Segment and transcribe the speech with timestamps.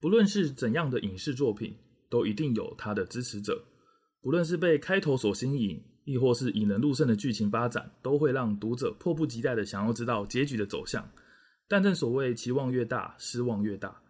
[0.00, 1.74] 不论是怎样的影视作品，
[2.08, 3.64] 都一定有它的支持者。
[4.20, 11.08] 不论是被开头所吸引，亦或是引人入胜的剧情发展，都会让读者迫不及待的想要知道结局的走向。
[11.68, 14.00] 但正所谓期望越大，失望越大。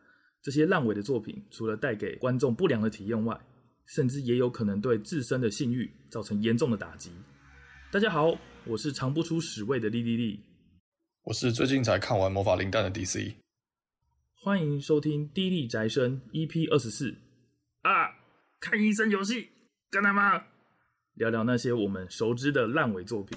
[0.42, 3.38] 这些烂尾的作品，除了带给观众不良的体验外，
[3.86, 7.10] 甚至也有可能对自身的信誉造成严重的打击。
[7.92, 10.40] 大家好，我是尝不出屎味的莉莉莉，
[11.22, 13.45] 我是最近才看完《魔法灵蛋》的 DC。
[14.46, 17.12] 欢迎收听《低力宅生》EP 二十四
[17.82, 18.14] 啊！
[18.60, 19.48] 看医生游戏，
[19.90, 20.40] 干他妈！
[21.14, 23.36] 聊聊那些我们熟知的烂尾作品。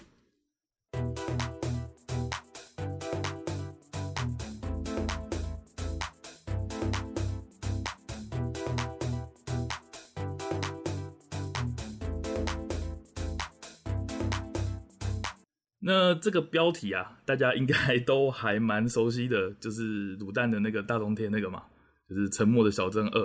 [15.89, 21.63] 那这个标题啊，大家应该 都还蛮熟悉的，就是卤蛋的那个大冬天那个嘛，
[22.07, 23.19] 就是《沉默的小镇二》。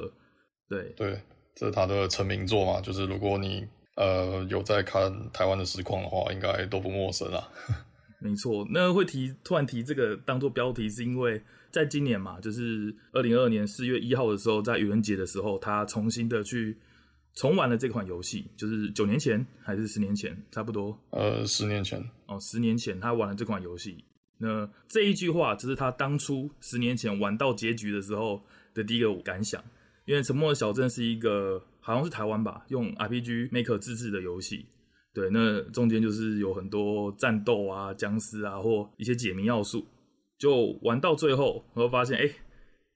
[0.67, 1.21] 对对，
[1.55, 7.47] 这是他的成名作嘛，就是如果你呃有在看台湾的实况的话，应该都不陌生啊。
[8.23, 16.79] 没错，那会提突然提这个当做标题，是因为在今年嘛，就是二零二二年四月一号的时候，在愚人节的时候，他重新的去。
[17.35, 20.97] 重玩了这款游戏，就是九年前还是十年前，差不多。
[21.11, 22.01] 呃，十年前。
[22.27, 24.05] 哦，十年前他玩了这款游戏。
[24.39, 29.63] 那这一句话，就是他当初十年前玩到结局的时候的第一个感想。
[30.07, 34.67] 因为《沉默的小镇》是一个好像是台湾吧，用 RPG Maker 自制的游戏。
[35.15, 39.87] 对，那中间就是有很多战斗啊、僵尸啊，或一些解谜要素。
[40.39, 42.35] 就玩到最后，我会发现，哎、欸，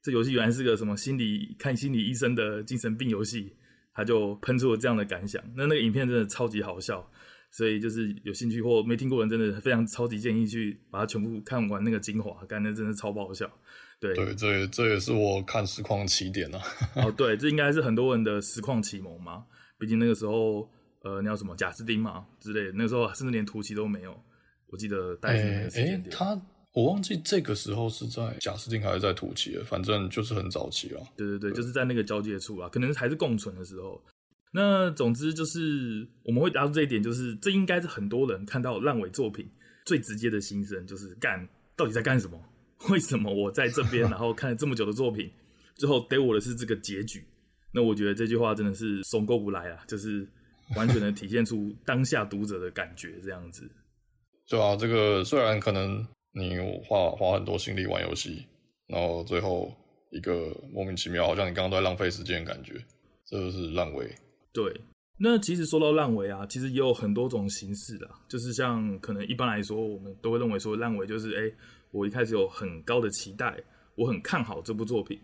[0.03, 3.55] 这游戏原来是个什么心理看心理医生的精神病游戏。
[3.99, 7.05] 他就喷出了这样的感想，那那个影片真的超级好笑，
[7.51, 13.51] 所以就是有兴趣或没听过的人，真的非常超级建议去把它全部看完那个精华，感觉真的超爆笑。
[13.99, 16.61] 对对，这也这也是我看实况起点啊。
[16.95, 19.45] 哦， 对，这应该是很多人的实况启蒙嘛，
[19.81, 20.71] 毕竟那个时候，
[21.03, 24.17] 呃，你叫什么贾斯汀嘛之类的，那个时候甚至连图奇都没有，
[24.69, 26.17] 我记得大概是那个时间点。
[26.73, 31.01] 我忘记这个时候是在贾斯汀还是在图奇了，反正就是很早期了。
[31.17, 34.01] 对对对，对就是在那个交界处啊，可能还是共存的时候。
[34.53, 39.49] 那总之就是我们会达到这一点，就是这应该是很多人看到烂尾作品
[39.87, 41.47] 最直接的心声，就是干
[41.77, 42.39] 到底在干什么？
[42.91, 45.29] 为什么我在这边， 然后看了这么久的作品，
[45.75, 47.25] 最后给我的是这个结局？
[47.73, 50.27] 那我觉得这句话真的是怂够不来啊，就是
[50.77, 53.69] 完全的体现出当下读者的感觉，这样子。
[54.49, 56.07] 对啊，这个虽然可能。
[56.33, 58.47] 你花花很多心力玩游戏，
[58.87, 59.75] 然后最后
[60.11, 62.75] 一个莫名其妙，好像你刚刚都在浪费时间的感觉，
[63.25, 64.09] 这就是烂尾。
[64.53, 64.73] 对，
[65.17, 71.53] 那其实说到烂尾啊，其实也有很多种形式的，就是像可能一般来说，我们都会认为说烂尾就是，哎，
[71.91, 73.57] 我一开始有很高的期待，
[73.97, 75.19] 我很看好这部作品，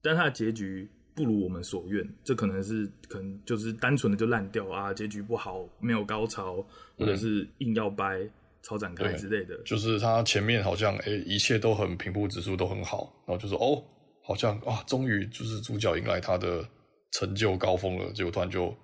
[0.00, 6.64] 但它的结局不如我们所愿，这可能是可能就是单纯的就烂掉啊，结局不好，没有高潮，
[6.96, 8.18] 或者是硬要掰。
[8.20, 8.30] 嗯
[8.68, 13.82] 超展开之类的，就是他前面好像诶、欸、一切都很平铺直叙，都很好，然后就说哦，
[14.24, 16.66] 好像啊，终于就是主角迎来他的
[17.12, 18.74] 成就高峰了，结果突然就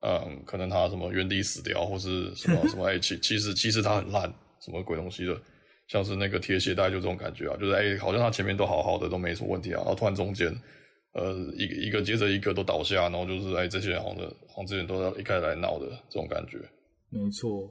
[0.00, 4.22] 嗯，可能他什么原地死掉，或是什么 什么哎，其其实其实他很烂，
[4.60, 5.38] 什么鬼东西的，
[5.88, 10.48] 像是那个铁鞋带就这种感觉啊，就是哎、欸，好像他前面都好好的，都没什么问题啊，然后突然中间
[11.12, 16.58] 呃一个一个接着一个都倒下，然后就是哎、欸、这些人好像好像之前都要一开始来闹的这种感觉，
[17.10, 17.70] 没错。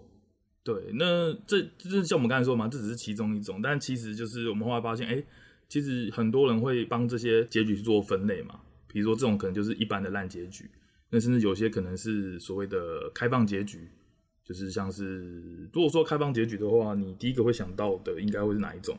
[0.66, 5.24] 对，那这这像我们刚才说嘛，这只是其中一种，但其实就是我们后来发现，哎，
[5.70, 10.68] 其实很多人会帮这些结局去做分类嘛，比如说这种可能就是一般的烂结局，
[11.12, 13.88] 那甚至有些可能是所谓的开放结局，
[14.44, 18.98] 就是像是如果说开放结局的话，你第一个会想到的应该会是哪一种？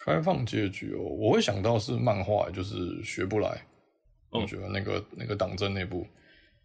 [0.00, 3.64] 开放结局哦，我会想到是漫画，就是学不来，
[4.30, 6.04] 哦、我觉得那个那个党争那部，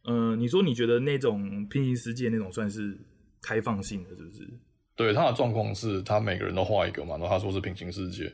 [0.05, 2.97] 嗯、呃，你说你觉得那种平行世界那种算是？
[3.41, 4.49] 开放性的是不是？
[4.95, 8.29] 对，他的状况是他每个人都画一个嘛，然后他说是平行世界，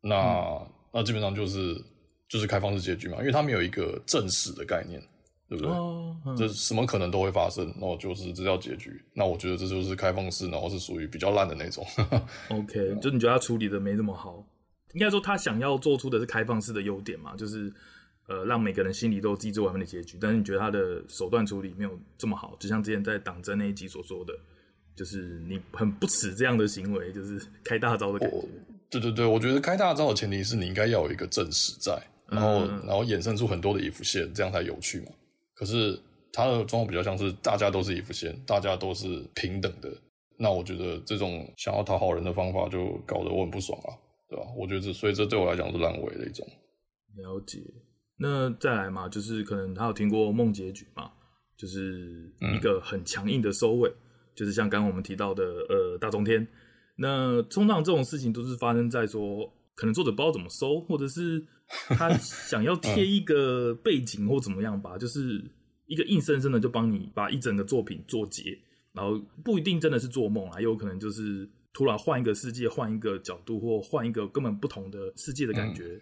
[0.00, 1.80] 那、嗯、那基本上就是
[2.28, 5.00] 就是开放式结局嘛，因为他没有一个正史的概念，
[5.48, 5.72] 对不对？
[5.72, 9.00] 哦嗯、这什么可能都会发生，然后就是这叫结局。
[9.14, 11.86] 那我觉得这就是开放式，然后是属于比较烂的那种。
[12.50, 14.44] OK，就你觉得他处理的没那么好？
[14.94, 17.72] 应该说他想要做出的是开放式的优点嘛，就是。
[18.28, 24.34] 呃，让每个人心里都有自己最完美的结局，但是你觉得他的手段处理没有这么好，就像之前在党争那一集所说的，
[24.94, 28.46] 就是你很不耻这样的行为，就是开大招的感觉。
[28.90, 35.06] 对对对，我觉得开大招的前提是你应该要有一个正史在，然后、嗯、然后衍生出很多的 if 线，这样才有趣嘛。
[35.54, 35.98] 可是
[36.30, 39.90] 他的状况比较像是大家都是 if 线，大家都是平等的，
[40.36, 43.96] 那我觉得这种想要讨好人的方法就搞得我很不爽啊，
[44.28, 44.44] 对吧？
[44.54, 46.46] 我觉得这所以这对我来讲是烂尾的一种。
[47.16, 47.58] 了解。
[48.20, 51.08] 那再来嘛，就是可能他有听过梦结局嘛，
[51.56, 53.94] 就是一个很强硬的收尾，嗯、
[54.34, 56.44] 就是像刚刚我们提到的，呃，大中天。
[56.96, 65.40] 那通常这种事情都是发生在说，可能作者不知道怎么收，或者是他想要贴一个背景或怎么样吧，就是
[65.86, 68.42] 一个硬生生的就帮你把一整个作品做结，
[68.92, 75.84] 然后不一定真的是做梦啊，也有可能就是突然换一个世界，换一个角度，或换一个根本不同的世界的感觉。
[75.84, 76.00] 嗯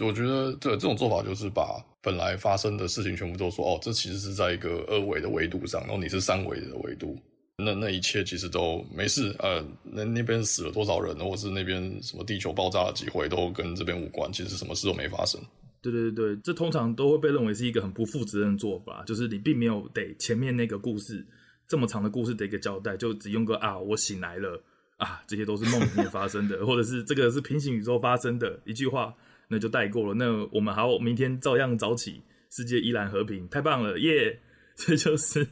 [0.00, 7.16] 我觉得这这种做法就是把本来发生的事情全部都说哦，这其实是在一个二维的维度上，然后你是三维的维度，
[7.58, 9.34] 那那一切其实都没事。
[9.38, 15.40] 呃，那那边死了多少人，或是那边什么地球爆炸了几回，都跟这边无关，其实什么事都没发生。
[15.80, 21.24] 对对对，这通常都会被认为是一个很不负责任的做法，就是你并没有得前面那个故事
[21.68, 24.62] 这么长的故事的一个交代，就只用个啊，我醒来了
[24.96, 29.14] 啊，这些都是梦里面发生的， 或者是这个是平行宇宙发生的一句话。
[29.48, 30.14] 那就带过了。
[30.14, 34.40] 那我们好，明天照样早起，世界依然和平，太棒了，耶！
[34.76, 35.46] 这就是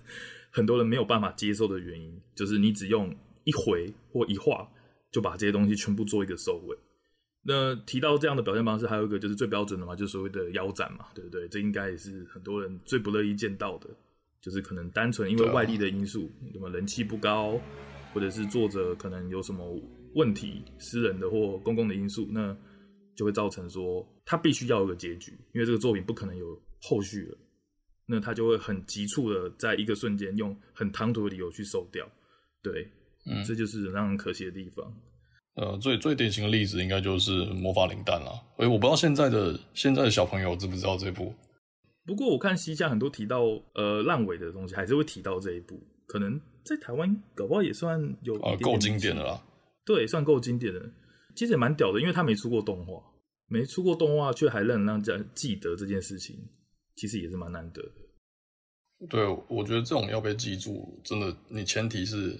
[0.50, 4.69] 很多人没有办法接受的原因，就是你只用一回或一画
[5.11, 6.77] 就把这些东西全部做一个收尾。
[7.44, 11.47] 那提到这样的表现方式，还有一个就是最标准的嘛，就是所谓的腰斩嘛，对不对？
[11.49, 13.89] 这应该也是很多人最不乐意见到的，
[14.41, 17.61] 就是可能单纯因为外力的因素，什么人气不高，
[18.12, 19.81] 或者是作者可能有什么
[20.15, 22.56] 问题，私人的或公共的因素，那。
[23.14, 27.38] 就会造成说，他必须要有个结局，因为这个作品不可能有后续了。
[28.05, 32.06] 那他就会很急促的在一个瞬间用很唐突的理由去收掉。
[32.61, 32.87] 对，
[33.26, 34.93] 嗯，这就是让人可惜的地方。
[35.55, 38.32] 呃，最最典型的例子应该就是《魔法灵弹》了。
[38.56, 41.32] 哎，我不知道现在的现在的小朋友知不知道这部。
[42.05, 43.43] 不过我看西夏很多提到
[43.75, 45.81] 呃烂尾的东西，还是会提到这一部。
[46.06, 49.41] 可能在台湾搞不好也算有呃够经典的啦。
[49.87, 50.81] 对，算够经典的。
[51.34, 53.02] 其实也蛮屌的，因为他没出过动画，
[53.46, 56.37] 没出过动画却还能让人记得这件事情，
[56.96, 59.06] 其实也是蛮难得的。
[59.08, 62.38] 对，我觉得这种要被记住，真的，你前提是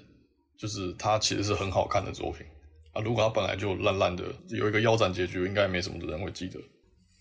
[0.57, 2.47] 就是它其实是很好看的作品
[2.93, 3.03] 啊。
[3.03, 6.61] 如果它本来就烂烂的，有一个腰斩结局，应该没什么人会记得。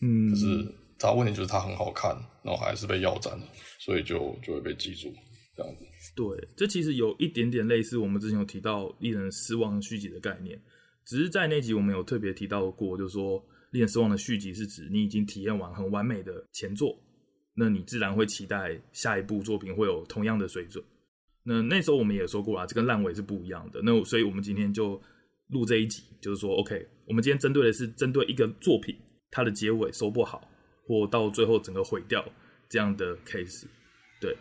[0.01, 3.47] 嗯，可是它问题就是它很好看，然后还是被腰斩了，
[3.79, 5.11] 所以就就会被记住
[5.55, 5.85] 这样子。
[6.15, 10.61] 对，这其实有一点点类似我们之前有提到令人失望续集的概念。
[11.11, 16.97] 只是在那集我们有特别提到过，就是说令人失望的续集是指你已经体验完很完美的前作，
[17.53, 20.81] 那你自然会期待下一部作品会有同样的水准。
[21.43, 23.81] 那那时候我们也说过啊，这跟烂尾是不一样的。
[23.83, 25.01] 那所以我们今天就
[25.47, 28.95] 录这一集，就是说，OK，我们今天针对的是针对一个作品
[29.29, 30.47] 它的结尾收不好，
[30.87, 32.23] 或到最后整个毁掉
[32.69, 33.65] 这样的 case，
[34.21, 34.33] 对。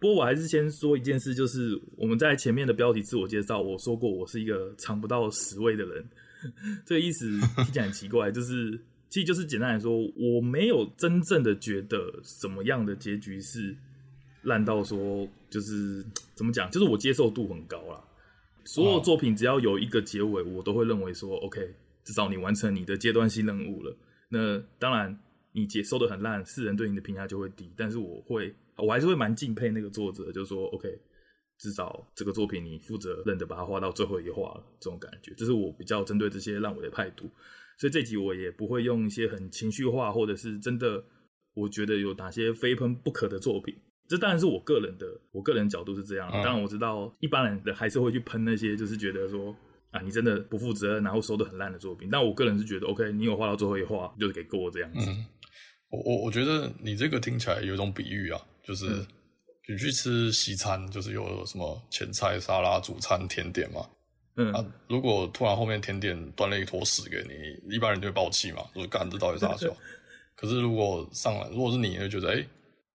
[0.00, 6.04] 不过我还是先说一件事，就是我们在前面的标题自我介绍，我说过我是一个尝不到屎味的人，
[6.86, 8.80] 这个意思听起来很奇怪，就是
[9.10, 13.76] 其实就是简单来说，我没有真正的觉得什么样的结局是
[14.42, 16.02] 烂到说就是
[16.34, 18.02] 怎么讲，就是我接受度很高啦。
[18.64, 21.60] 所有作品只要有一个结尾，我都会认为说 OK，
[22.04, 23.94] 至少你完成你的阶段性任务了。
[24.28, 25.18] 那当然
[25.52, 28.54] 你接收的很烂，世人对你的评价就会低，但是我会。
[28.82, 30.88] 我还是会蛮敬佩那个作者，就是说，OK，
[31.58, 37.28] 至少这个作品你负责任的把它画到最后一画了，这种感觉，这是我比较针对这些烂尾的态度。
[37.76, 41.04] 所以这集我也不会用一些很情绪化，或者是真的
[41.52, 43.76] 我觉得有哪些非喷不可的作品。
[44.08, 46.30] 这当然是我个人的，我个人角度是这样。
[46.32, 49.54] 当然我知道一般人的还是会去喷那些，就是觉得说
[49.90, 52.08] 啊，你真的不负责任，然后收的很烂的作品。
[52.10, 55.10] 但我个人是觉得，OK，你有画到最后一画，就是给过这样子。
[55.10, 55.26] 嗯，
[55.90, 58.40] 我我我觉得你这个听起来有一种比喻啊。
[58.62, 59.04] 就是
[59.68, 63.80] 你去吃西餐，就是有什么前菜、沙拉、主餐、甜点嘛。
[64.36, 69.74] 嗯啊，如果突然后面甜点端了一坨屎给你，一般人就会爆气嘛，就是干这到底啥笑？
[70.36, 72.46] 可是如果上来，如果是你，就觉得哎，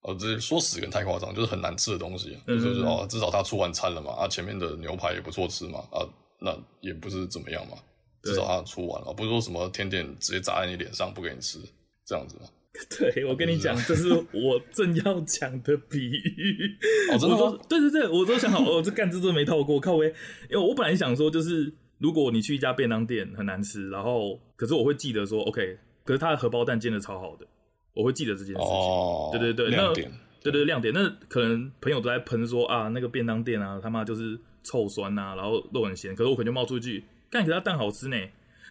[0.01, 6.07] 哦、欸，这说屎跟太夸张，就是很难吃的东西，嗯、就是哦，至少他出完餐了嘛，啊，前面的牛排也不错吃嘛，啊，
[6.39, 7.77] 那也不是怎么样嘛，
[8.23, 11.59] 至少他出完了，不是说什么甜点直接砸在你脸上不给你吃
[12.05, 12.43] 这样子嘛。
[12.99, 16.77] 对，我跟你讲，这是我正要讲的比喻。
[17.09, 17.57] 哦，真的 吗？
[17.69, 20.07] 对对对，我都想好，我，这干这都没套过，靠北。
[20.49, 27.47] 因为我本来想说，就是如果你去一家便当店很难吃，然后可是我会记得说，OK，可是他的荷包蛋煎的超好的，
[27.93, 28.61] 我会记得这件事情。
[28.61, 30.11] 哦，对对对，亮点，
[30.43, 30.93] 对对亮点。
[30.93, 36.13] 那可能朋友都在喷说啊，那个便当店啊，他妈就是臭酸啊，然后肉很咸。
[36.13, 38.17] 可是我可能就冒出一句，干，可是他蛋好吃呢。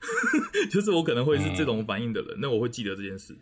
[0.70, 3.34] 就是我可能会是这种反应的人，嗯、那我会记得这件事。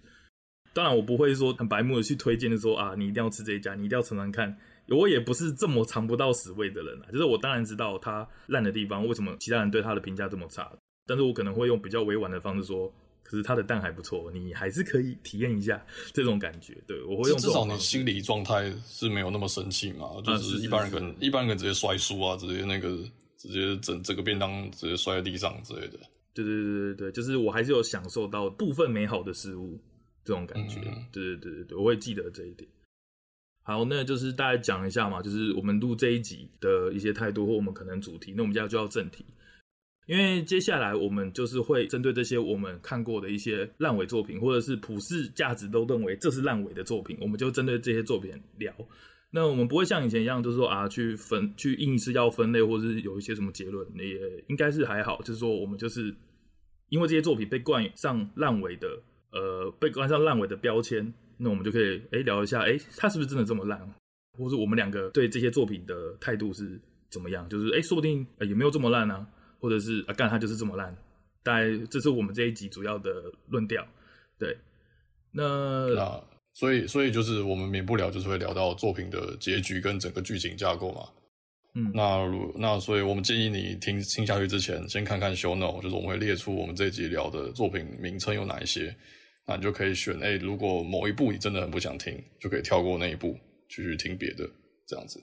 [0.73, 4.57] 当然，我不会说很白目的去推荐的说啊，你一定要吃这一家，你一定要尝尝看。
[4.89, 10.71] 我也不是这么尝不到屎味的人啊，就是我当然知道它烂的地方，为什么其他人对它的评价这么差。
[11.05, 12.93] 但是我可能会用比较委婉的方式说，
[13.33, 16.77] 可可是它的蛋还不错，你还是可以体验一下这种感觉。
[16.87, 17.51] 对，我会用这种。
[17.51, 22.91] 至少你心理状态是没有那么生气嘛，就是一般人可能一般人直接摔书啊，直接那个
[23.39, 25.99] 直接整整个便当直接摔在地上之类的。
[26.35, 29.81] 对对对对对，就是我还是有享受到部分美好的事物
[30.23, 30.81] 这种感觉。
[30.81, 32.69] 嗯、对对对对对，我会记得这一点。
[33.63, 38.35] 好，那就是大家讲一下嘛，就是我们录这一集的一些态度或我们可能主题。
[38.37, 39.25] 那我们现在就要正题，
[40.07, 48.75] 因为接下来我们就是会针对这些我们看过的一些烂尾作品，或者是普世价值都认为这是烂尾的作品，我们就针对这些作品聊。
[49.31, 55.23] 那我们不会像以前一样，就是说啊，去分去硬是要分类，或者是有一些什么结论，也应该是还好。
[55.23, 56.15] 就是说，我们就是
[56.91, 58.89] 因为这些作品被冠上烂尾的，
[59.31, 61.11] 呃，被冠上烂尾的标签。
[61.39, 63.81] 那我们就可以哎聊一下，哎，他是不是真的这么烂？
[64.39, 66.79] 或者我们两个对这些作品的态度是
[67.11, 67.49] 怎么样？
[67.49, 69.27] 就是哎，说不定也没有这么烂啊，
[69.63, 70.95] 或者是啊，干他就是这么烂。
[71.43, 73.11] 大概这是我们这一集主要的
[73.49, 73.87] 论调。
[74.39, 74.55] 对，
[75.31, 81.09] 那那所以所以就是我们免不了就是会聊到作品的结局跟整个剧情架构嘛。
[81.75, 88.95] 嗯，那如那所以我们建议你听听下去之前，先看看 show note，就是我们会列出我们这一集聊的作品名称有哪一些。
[89.45, 93.37] 那你就可以选，哎、欸，如果某一部你真的很不想听，就可以跳过那一部，
[93.69, 94.49] 继续听别的，
[94.87, 95.21] 这样子。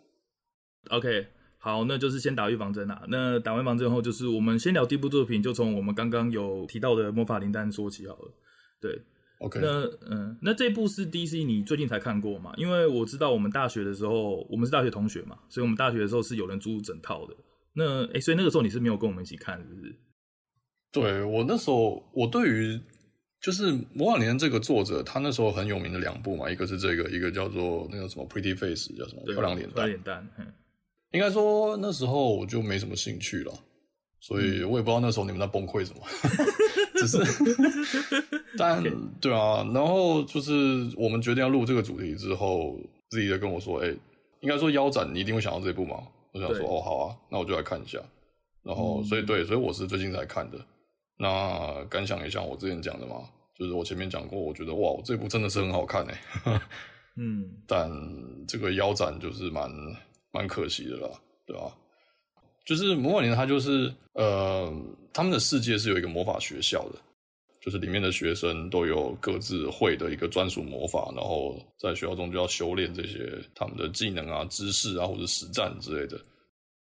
[0.90, 1.26] OK，
[1.62, 3.04] 好，那就是先打预防针啊。
[3.10, 8.34] 那打完预防针后，就是我们先聊第一部作品，就从我们刚刚有提到的《魔法灵丹》说起好了。
[8.82, 9.02] 对
[9.40, 12.54] ，OK，那嗯，那这部是 DC 你最近才看过嘛？
[12.56, 17.36] 因为我知道我们大学的时候，我们是大学同学嘛，所以我们大学的时候是有人租整套的。
[17.74, 19.96] 那哎、欸，所以那个时候你是没有跟我们一起看，是不是？
[20.92, 22.80] 对，我那时候，我对于。
[23.42, 29.86] 就是《魔法灵丹》这个作者，他那时候很有名的两部嘛，一个是这个，一个叫做那个什么《Pretty Face》，叫什么《漂亮脸蛋》。
[29.88, 30.28] 脸蛋，
[31.12, 33.54] 应该说那时候我就没什么兴趣了，
[34.20, 36.02] 所以我也不知道那时候你们在崩溃什么。
[37.00, 37.18] 只是，
[38.58, 38.84] 但
[39.22, 42.78] 对啊，然后就是我们决定要录这个主题之后，
[43.10, 43.98] 自己就跟我说：“哎、欸，
[44.42, 47.98] 应该说腰斩，你一定会想到这部吗？”我想说：“哦，好啊，那我就来看一下。”
[48.62, 50.58] 然后，所以对，所以我是最近才看的。
[51.18, 53.22] 那感想也像我之前讲的嘛，
[53.58, 56.62] 就是我前面讲过，我觉得哇，我这部真的是很好看哎，
[57.16, 57.90] 嗯， 但
[58.46, 59.72] 这个腰斩就是蛮
[60.32, 61.10] 蛮可惜的啦，
[61.46, 61.76] 对吧？
[62.66, 64.72] 就是魔法灵丹，它就是呃，
[65.12, 67.00] 他们的世界是有一个魔法学校的，
[67.62, 76.20] 就是里面的学生都有各自会的一个专属魔法，然后在学校中就要修炼这些他们的技能啊、知识啊或者实战之类的。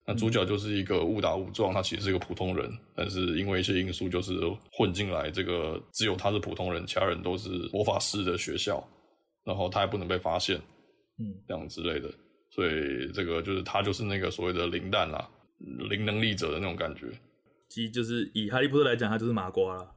[0.07, 4.39] 那主角就是一个误打误撞，他其实是一个普通人，但是因为一些因素，就是
[4.71, 8.87] 混进来这个只有他是普通人，其他人都是魔法师的学校，
[9.43, 10.57] 然后他还不能被发现，
[11.17, 12.07] 嗯，这样之类的，
[12.55, 15.27] 所以这个就是他就是那个所谓的灵蛋啦，
[15.89, 17.07] 灵能力者的那种感觉。
[17.67, 19.91] 其实就是以哈利波特来讲，他就是麻瓜啦。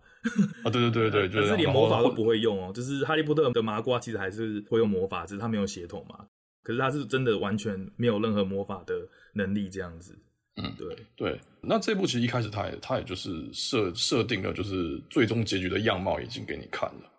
[0.65, 6.27] 啊，对对对对， 就是连魔法都不会用哦，就是哈利波特的麻瓜其实还是会用魔法，只是他没有血统嘛。
[6.65, 10.19] 可是他是真的完全没有任何魔法的能力，这样子。
[10.57, 11.41] 嗯，对对。
[11.63, 17.13] 那这部其实一开始他也他也就是设设定了，就是最终结局的样貌已经给你看了。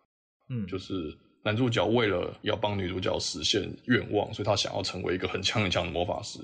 [0.50, 6.39] 嗯，就是男主角为了要帮女主角实现愿望，所以他想要成为一个很强很强的魔法师。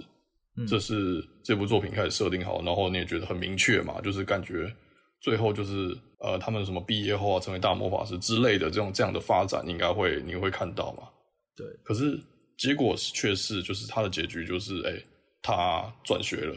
[0.57, 4.73] 嗯，这是这部作品开始设定好，然后你也觉得很明确嘛，就是感觉
[5.21, 11.03] 最后就是呃，他们什么毕业后啊，成为大魔法师之类的这种这样的发展，应该会你会看到嘛。
[11.55, 12.19] 对，可是。
[12.57, 15.05] 结果却是，就是他的结局就是，哎、欸，
[15.41, 16.55] 他转学了，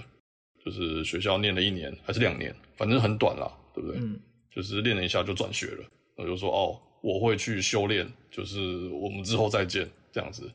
[0.65, 4.01] 就是学校念了一年还是两年，反正很短啦，对不对？
[4.01, 4.17] 嗯，
[4.55, 5.85] 就是练了一下就转学了，
[6.19, 10.51] 我就说哦，我会去修炼，就是我们之后再见这样子。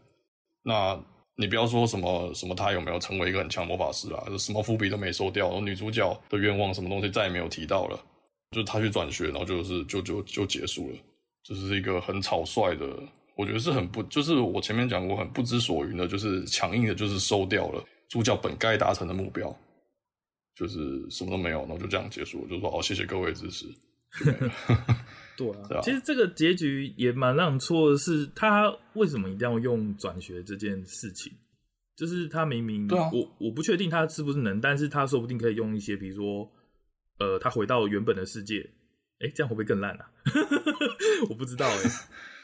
[0.63, 0.99] 那
[1.35, 7.99] 你不要说什么什么他有没有成为一个很强魔法师啦，就什么伏笔都没收掉，然后女主角的愿望什么东西再也没有提到了，
[8.51, 10.97] 就是他去转学，然后就是就就就结束了，
[11.43, 12.87] 就是一个很草率的。
[13.35, 19.51] 我觉得是很不，就是我前面讲过很不知所云的，就是强硬的，就是收掉了主角本该达成的目标，
[20.55, 23.65] 就是什么都没有，然后就这样结束，就说哦，谢谢各位支持。
[25.35, 31.33] 对啊，其实这个结局也蛮让人错的是，他为什么一定要用转学这件事情？
[31.95, 36.51] 就是他明明，对啊，我我不确定他是不是能，但是他说不定可以用一些，比如说，
[37.19, 38.69] 呃，他回到原本的世界，
[39.19, 40.05] 哎，这样会不会更烂啊？
[41.29, 41.81] 我不知道哎。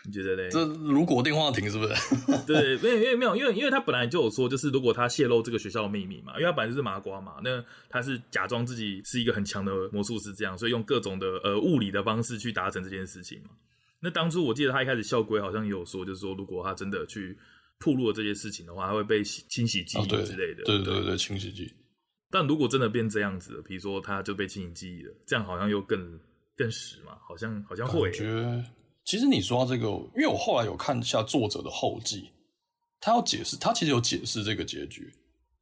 [0.10, 0.50] 你觉得嘞？
[0.50, 1.94] 这如果电话亭是不是？
[2.48, 13.52] 对，没有，因为没有，因为因为他本来就有说，就是如果他泄露这个学校的秘密嘛，因为他本来就是麻瓜嘛，那他是假装自己是一个很强的魔术师，这样，所以用各种的呃物理的方式去达成这件事情嘛。
[14.00, 17.38] 那当初我记得他一开始校规好像也有说，就是说如果他真的去
[17.80, 20.64] 暴露了这些事情的话，他会被清洗记忆之类的。
[20.64, 21.74] 哦、对，对对对对，清洗记忆。
[22.32, 26.20] 但如果真的变这样子了，比如说他就被清洗记忆了，这样好像又更
[26.56, 27.18] 更实嘛？
[27.28, 28.10] 好像好像会。
[28.10, 28.66] 感觉
[29.10, 32.30] 其实你说到这个，因为我后来有看一下作者的后记，
[33.02, 35.12] 他要解释，他其实有解释这个结局。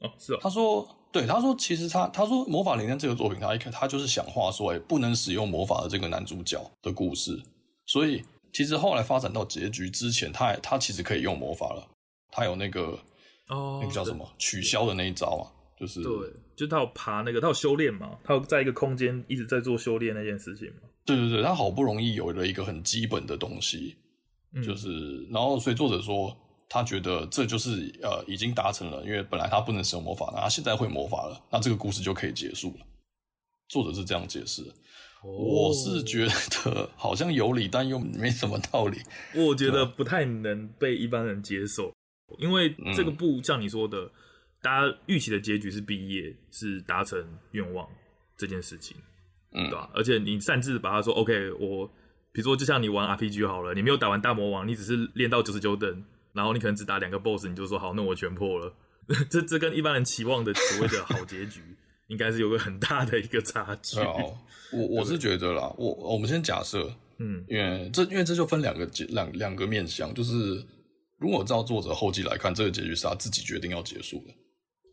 [0.01, 0.39] 哦，是哦。
[0.41, 7.41] 他说，对，他说其实他他说《魔法灵丹》这个作品，他一看他就是想画说，哎，不能使用魔法的这个男主角的故事。
[7.85, 11.87] 所以其实后来发展到结局之前，他他其实可以用魔法了。
[12.29, 12.99] 他有那个
[13.47, 15.47] 哦，那个叫什么取消的那一招啊。
[15.79, 16.11] 就是对，
[16.57, 20.89] 就他有爬那个，他有修炼嘛，他有在一个空间一直在做修炼那件事情嘛。
[21.07, 23.95] 对对对，他好不容易有了一个很基本的东西，
[24.53, 26.37] 嗯、就是然后所以作者说
[26.69, 32.85] 他觉得这就是呃已经达成了，因为本来他不能使用魔法，那他现在会魔法了，那这个故事就可以结束了。
[33.69, 34.61] 作者是这样解释，
[35.23, 38.99] 哦、我是觉得好像有理，但又没什么道理。
[39.33, 41.91] 我觉得不太能被一般人接受，
[42.37, 43.99] 因为这个不像你说的。
[43.99, 44.11] 嗯
[44.59, 47.87] 大家预期的结局是毕业，是达成愿望
[48.35, 48.97] 这件事情，
[49.57, 49.89] 嗯，对吧？
[49.93, 51.87] 而且你擅自把它说 OK，我
[52.31, 58.73] 比如说就像你玩 RPG 好了，你没有打完大魔王，你只是练到九十九等，然后你可能只打两个 BOSS，你就说好，那我全破了。
[59.29, 61.61] 这这跟一般人期望的所谓的好结局，
[62.07, 63.99] 应该是有个很大的一个差距。
[63.99, 64.37] 哦，
[64.71, 70.61] 我我是觉得啦，我我们先假设，嗯，因为这因为这就分两个结两两个面向，就是
[71.17, 74.33] 如果照作者后记来看，这个结局是他自己决定要结束的。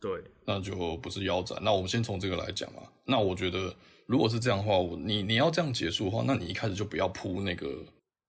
[0.01, 1.59] 对，那就不是腰斩。
[1.63, 2.83] 那我们先从这个来讲啊。
[3.07, 3.75] 那我觉得，
[4.07, 7.83] 如果是这样的话，我你你要这样结束的话，那你一开始就不要铺那个，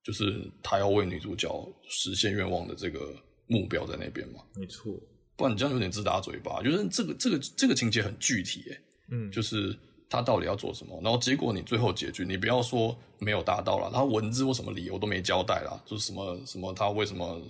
[0.03, 1.49] 就是他要为女主角
[1.87, 3.13] 实现愿望的这个
[3.47, 4.39] 目标在那边嘛。
[4.55, 4.93] 没错，
[5.35, 6.61] 不然你这样有点自打嘴巴。
[6.61, 9.77] 就是这个这个这个情节很具体，欸，嗯，就是
[10.09, 17.41] 他到底要做什么，然后结果你最后结局，你不要说没有达到了，他文字或什么理由都没交代啦，就是什么什么他为什么。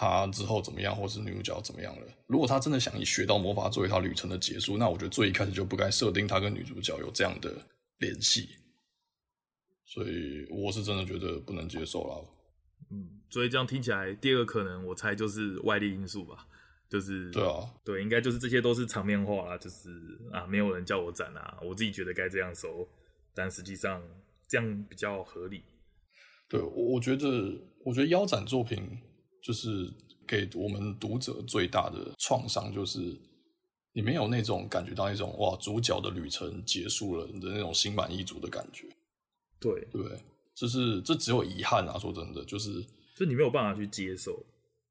[0.00, 2.06] 他之后怎么样，或是女主角怎么样了？
[2.26, 7.54] 如果他真的想以学到魔法作为他旅程的结束，那我觉得最一开始就不该设定他跟女主角有这样的
[7.98, 8.48] 联系。
[9.84, 12.26] 所以我是真的觉得不能接受了。
[12.90, 16.46] 嗯，所以这样听起来，第二个可能我猜就是外力因素吧，
[16.88, 19.90] 就是对啊，对，应该就是这些都是场面化啦，就是
[20.32, 22.88] 啊，没有人叫我斩啊，我自己觉得该这样收，
[23.34, 24.02] 但实际上
[24.48, 25.62] 这样比较合理。
[26.48, 27.28] 对，我我觉得，
[27.84, 28.98] 我觉得腰斩作品。
[29.42, 29.90] 就是
[30.26, 32.98] 给我们读者最大的创伤，就是
[33.92, 38.86] 你没有那种感觉到那种哇，主角的旅程结束了的那种心满意足的感觉。
[39.58, 40.02] 对对，
[40.54, 41.98] 就是这只有遗憾啊！
[41.98, 42.82] 说真的，就是
[43.16, 44.44] 就你没有办法去接受，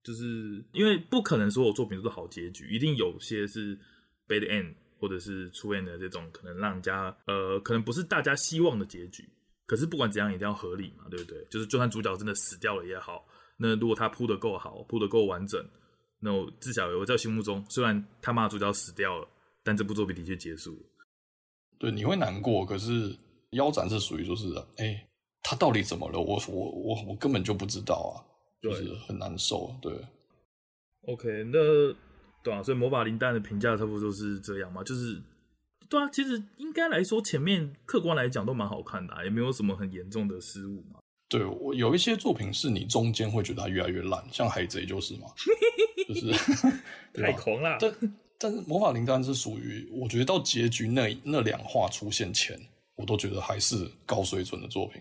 [0.03, 3.75] 就是因为不可能所有作品都是好结局，一定有些是
[4.27, 9.27] bad end 或者是出 end 的这种，可能让人家呃，可能不是大家希望的结局。
[9.65, 11.45] 可是不管怎样，一定要合理嘛，对不对？
[11.49, 13.25] 就是就算主角真的死掉了也好。
[13.61, 15.63] 那如果他铺的够好，铺的够完整，
[16.19, 19.27] 那我至少我在心目中，虽然他妈主角死掉了，
[19.63, 20.79] 但这部作品的确结束了。
[21.77, 23.15] 对，你会难过，可是
[23.51, 25.07] 腰斩是属于就是，哎、欸，
[25.43, 26.19] 他到底怎么了？
[26.19, 28.23] 我我我我根本就不知道啊，
[28.61, 29.75] 就是很难受。
[29.81, 29.93] 对
[31.07, 31.59] ，OK，那
[32.41, 35.21] 对啊，所以魔法灵丹的评价差不多都是这样嘛，就是
[35.89, 40.99] 对啊，其实应该来说前面客观来讲都蛮好看的，啊，也没有什么很严重的失误嘛。
[41.29, 45.27] 对，我有一些作品是你中间会觉得它越来越烂，像海贼就是嘛，
[46.07, 46.31] 就是
[47.13, 47.77] 太狂了。
[47.79, 47.95] 但
[48.39, 52.59] 但是魔法灵丹是属于，我觉得到结局那那两话出现前，
[52.95, 54.99] 我都觉得还是高水准的作品。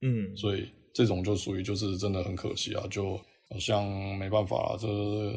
[0.00, 3.18] 嗯，所以这种就属于就是真的很可惜啊，就
[3.50, 3.84] 好像
[4.16, 4.86] 没办法了，这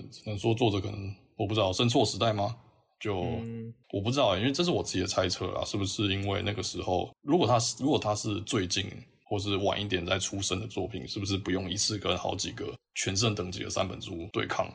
[0.09, 2.55] 只能说作者可能我不知道生错时代吗？
[3.01, 8.89] 就、嗯、我不知道，因为这是我自己的猜测啊，是不是因为那个时候，如果他是如果他是最近。
[9.29, 14.67] 或是晚一点再出生的作品，是不是不用一次跟好几个全盛等级的三本书对抗？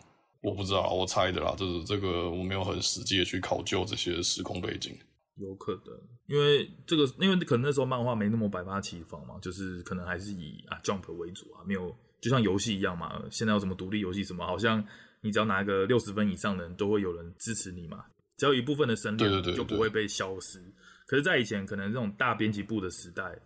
[0.43, 1.55] 我不知道，我猜的啦。
[1.59, 4.97] 就是这个我没有很实际的去考究这些时空背景。
[5.38, 13.21] 有可能，因为这个，因为可能那时候漫画没那么百花齐放嘛，就是可能还是以啊 Jump 为主啊，没有就像游戏一样嘛。
[13.33, 14.87] 现在有什么独立游戏什么，好像
[15.21, 18.05] 你只要拿个六十分以上的人，都会有人支持你嘛。
[18.37, 20.62] 只要一部分的声量，就不会被消失。
[21.07, 23.37] 可是，在以前可能这种大编辑部的时代。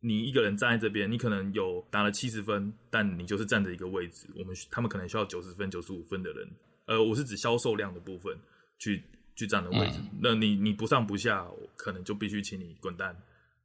[0.00, 4.28] 你一个人站在这边，你可能有打了七十分，但你就是站着一个位置。
[4.36, 6.48] 我们他们可能需要九十分、九十五分的人，
[6.86, 8.38] 呃，我是指销售量的部分
[8.78, 9.02] 去
[9.34, 9.98] 去站的位置。
[9.98, 13.16] 嗯、那你你不上不下，可能就必须请你滚蛋。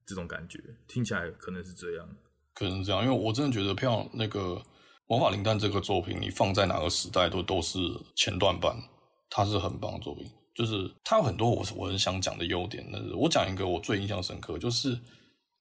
[0.07, 2.09] 这种感觉听起来可能是这样，
[2.55, 4.55] 可能是这样，因为我真的觉得，票那个
[5.05, 7.77] 《魔法灵丹》这个作品，你放在哪个时代都都是
[8.15, 8.75] 前段版，
[9.29, 10.25] 它是很棒的作品。
[10.55, 12.83] 就是它有很多我我很想讲的优点。
[12.91, 14.97] 那我讲一个我最印象深刻，就是。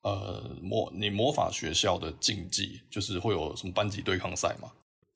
[0.02, 4.70] 呃，魔你魔法学校的竞技就是会有什么班级对抗赛嘛？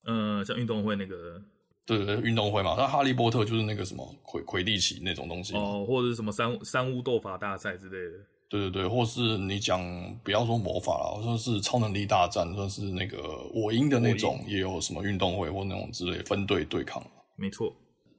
[0.04, 1.42] 嗯、呃，像运动会那个，
[1.84, 2.74] 对对对，运动会嘛。
[2.78, 8.24] 那哈利波特就是那个什么魁魁地奇那种东西哦，或者是什么三三巫斗法大赛之类的。
[8.48, 9.82] 对对对，或是你讲
[10.22, 13.18] 不要说魔法了，说是超能力大战，算是那个
[13.52, 17.04] 我赢的那种，也有什么运动会或那种之类分队对抗。
[17.34, 17.74] 没错，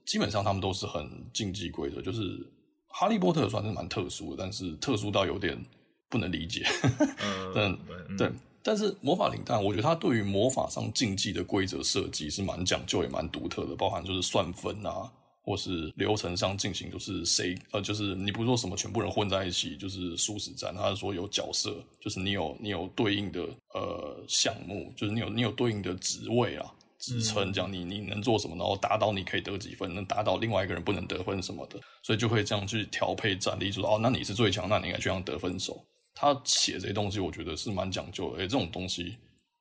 [0.06, 2.46] 基本上他们都是很竞技规则，就是
[2.90, 5.58] 哈利波特算是蛮特殊的，但是特殊到有点
[6.10, 6.66] 不能理解。
[7.20, 7.72] 呃、但、
[8.10, 8.32] 嗯、对。
[8.64, 15.10] 但是魔法领弹，我觉得它对于魔法上竞技的规则设计是蛮讲究也蛮独特的，包含就是算分啊，
[15.42, 23.42] 或是流程上进行，就是谁呃，就是你不是说什么全部人混在一起就是殊死战，他是说有角色，就是你有你有对应的
[23.74, 35.82] 呃项目，就是你有你有对应的职位啊职称，这样你你能做什么，然后打倒你可以得几分，能打倒另外一个人不能得分什么的，所以就会这样去调配战力，就说哦，那你是最强，那你应该去当得分手。
[36.20, 38.38] 他写这些东西，我觉得是蛮讲究的。
[38.38, 39.16] 哎、欸，这种东西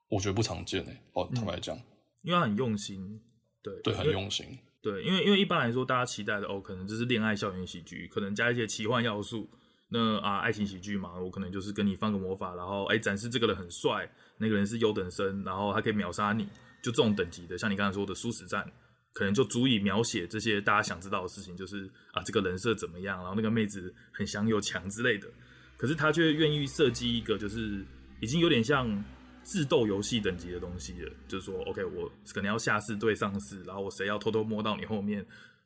[0.08, 1.00] 我觉得不常见诶。
[1.12, 1.76] 哦，坦白讲，
[2.22, 3.20] 因为他很用心，
[3.62, 4.58] 对对，很用心。
[4.80, 9.46] 对，因为因为一般来说，大家期待的哦，可能就是恋爱校园喜剧，可能加一些奇幻要素。
[9.88, 16.44] 那啊，爱情喜剧嘛，我可能就是跟你放个魔法，然后哎、欸，展示这个人很帅，那个人是优等生，然后他可以秒杀你，
[16.82, 17.58] 就这种等级的。
[17.58, 18.64] 像你刚才说的殊死战，
[19.12, 25.28] 可能就足以描写这些大家想知道的事情，就是啊，这个人设怎么样，然后那个妹子很香又强之类的。
[25.76, 27.84] 可是他却愿意设计一个，就是
[28.20, 29.04] 已经有点像
[29.44, 31.12] 智斗游戏等级的东西了。
[31.28, 35.24] 就是说，OK，我可能要下士对上士，然后我谁要偷偷摸到你后面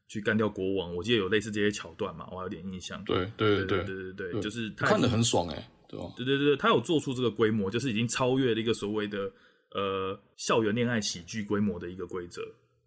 [0.08, 0.94] 去干掉国王。
[0.94, 3.02] 我记得有类似这些桥段嘛，我还有点印象。
[3.04, 6.12] 对对对对对对对，就是他看得很爽哎、欸，对吧？
[6.16, 9.30] 对对对，他有做出这个规模，就是已经超越了一个所谓的
[9.72, 12.42] 呃校园恋爱喜剧规模的一个规则，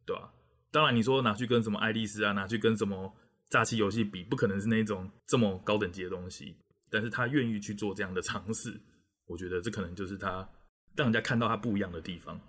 [0.06, 0.30] 对吧？
[0.72, 3.10] 当然，你说拿去跟什么爱丽丝啊，拿去跟什么
[3.50, 6.56] 诈欺游戏比，不可能是那种这么高等级的东西。
[6.94, 8.80] 但是他愿意去做这样的尝试，
[9.26, 10.48] 我觉得这可能就是他
[10.96, 12.40] 让人家看到他不一样的地方。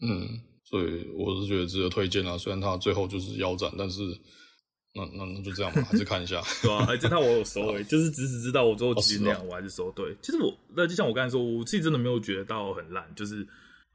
[0.00, 2.38] 嗯，所以我是觉得值得推荐啊。
[2.38, 4.00] 虽然他最后就是腰斩，但是
[4.94, 6.40] 那那那就这样吧，还是看一下。
[6.62, 9.92] 对啊，哎、欸，这套我有收诶、欸，就是只是知道我最后质量，我还是收。
[9.92, 13.46] 对，其实我那就像我刚才说，我自己真的没有觉得到很烂，就是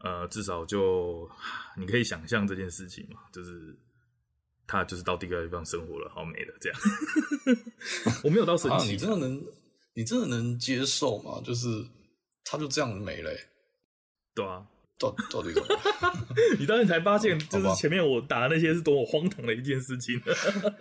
[0.03, 1.27] 呃，至少就
[1.75, 3.75] 你可以想象这件事情嘛，就是
[4.67, 6.79] 他就是到第二个地方生活了，好美的这样。
[8.23, 9.43] 我没有到生气、啊，你真的能。
[9.99, 11.41] 你真的能接受吗？
[11.43, 11.67] 就是
[12.45, 13.37] 他就这样没了、欸，
[14.33, 14.65] 对啊，
[14.97, 15.67] 到到底怎么？
[16.57, 20.17] 你当时才发现，就是前面我打的那些是多么荒唐的一件事情。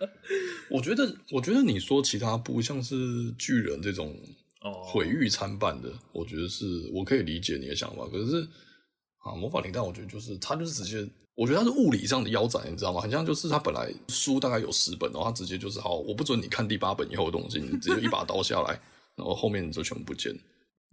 [0.71, 2.95] 我觉得，我觉得你说其他部像是
[3.37, 4.17] 巨人这种
[4.61, 8.07] 哦毁誉参半的，我觉得是我可以理解你的想法。
[8.07, 8.47] 可是
[9.25, 13.01] 啊，魔法领带，我觉得就是他就是直接，我觉得他是物理上的腰斩，你知道吗？
[13.01, 18.81] 很像就是他本来书大概有十本，然后他直接就是好，我不准你看第八本以后的东西，你直接一把刀下来。
[19.19, 20.33] 然后后面你就全部不见，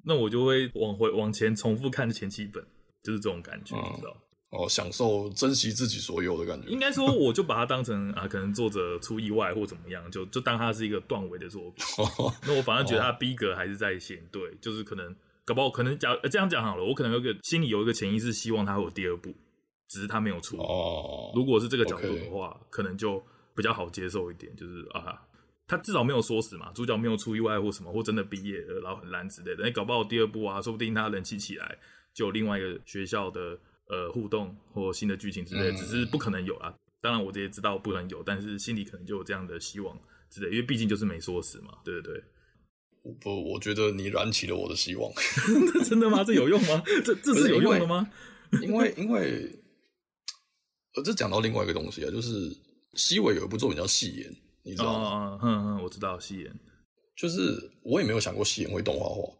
[0.03, 2.61] 那我就会往回往前重复看前七本，
[3.03, 4.17] 就是这种感觉，嗯、你知道？
[4.49, 6.67] 哦，享受珍惜自己所有的感觉。
[6.69, 11.85] 应该说，我就把它当成啊，可能作者出意外或怎么样，就就当它是一个断尾的作品。
[11.97, 19.33] 哦、那我反而觉得它逼格还是在线，对，就是可能搞不好可能假这样讲好了，我可能有个心里有一个潜意识，希望它会有第二部，
[19.89, 20.57] 只是它没有出。
[20.57, 23.21] 哦，如果是这个角度的话，可能就
[23.55, 25.21] 比较好接受一点，就是啊。
[25.67, 29.65] 他至少没有说死嘛，主角没有出意外或什么，或真的毕业了，然后很烂之类的。
[29.65, 31.77] 哎，搞不好第二部啊，说不定他人气起来，
[32.13, 36.73] 就有另外一个学校的呃互动或新的剧情之类的，只是不可能有啊。
[37.01, 39.99] 当然我这也知道不可能有，但是心里可能就有这样的希望
[40.29, 42.23] 之类，因为毕竟就是没说死嘛，对不对？
[43.21, 45.11] 不，我觉得你燃起了我的希望。
[45.85, 46.23] 真的吗？
[46.23, 46.81] 这有用吗？
[47.03, 48.07] 这这是有用的吗？
[48.61, 49.49] 因为因为
[50.95, 52.55] 呃，这讲到另外一个东西啊，就是
[52.93, 54.31] 西尾有一部作品叫《戏言》。
[54.65, 55.39] 你知道吗？
[55.43, 56.59] 嗯嗯嗯，我知道戏言，
[57.15, 59.31] 就是我也没有想过戏言会动画化。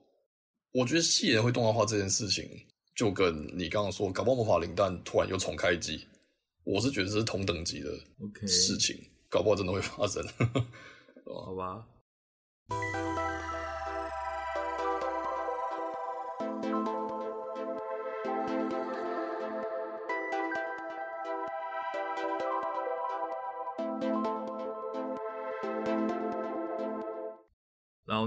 [0.72, 2.48] 我觉得戏言会动画化这件事情，
[2.96, 6.06] 就跟你刚刚说搞不好魔法领弹突然又重开机，
[6.64, 7.90] 我是觉得这是同等级的
[8.48, 10.24] 事情.搞不好真的会发生。
[11.26, 11.86] 好吧。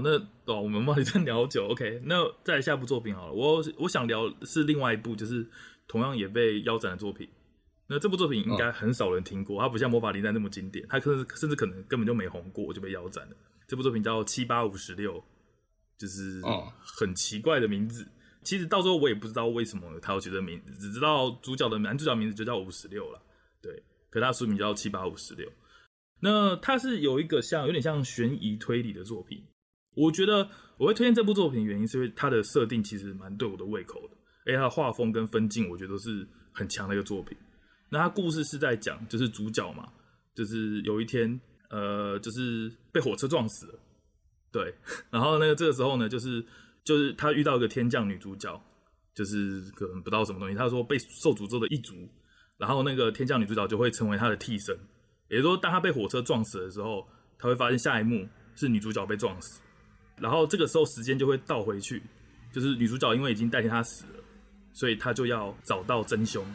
[0.01, 2.01] 那哦，我们冒这聊久，OK。
[2.05, 5.47] 那再来下部作品好了，我我想聊是另外一部，就是
[5.87, 7.27] 同样也被腰斩的作品。
[7.87, 13.35] 那这部作品应该很少人听过，它不像魔法林丹那么经典，它可能甚至可能根本就没红过就被腰斩了。
[13.67, 15.23] 这部作品叫七八五十六，
[15.97, 16.41] 就是
[16.81, 18.07] 很奇怪的名字。
[18.43, 23.21] 其实到时候我也不知道为什么他要取这名字，只知道主角的男主角名字就叫五十六了，
[23.61, 23.83] 对。
[24.09, 25.47] 可他书名叫七八五十六。
[26.21, 29.41] 那它是有一个像有点像悬疑推理的作品。
[29.95, 37.37] 我觉得我会推荐这部作品，原因是因为它的设定其实蛮对我的胃口的，而且它的画风跟分镜，我觉得都是很强的一个作品。
[37.89, 39.91] 那它故事是在讲，就是主角嘛，
[40.35, 43.79] 就是有一天，呃，就是被火车撞死了，
[44.51, 44.73] 对，
[45.09, 46.45] 然后那个这个时候呢，就是
[46.83, 48.61] 就是他遇到一个天降女主角，
[49.15, 52.07] 就是可能不知道什么东西，他说被受诅咒的一族，
[52.57, 54.77] 然后那个天降女主角就会成为他的替身，
[55.29, 59.59] 也就是说，当他被火车撞死的时候，他会发现下一幕是女主角被撞死，
[60.21, 62.01] 然后这个时候时间就会倒回去，
[62.51, 64.23] 就是女主角因为已经代替他死了，
[64.73, 66.45] 所以他就要找到真凶，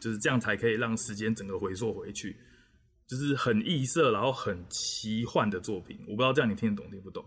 [0.00, 2.36] 就是这样才可以让时间整个回溯回去。
[3.08, 7.24] 就是很异色，然后很奇幻的作品，我不知道这样你听得懂听不懂？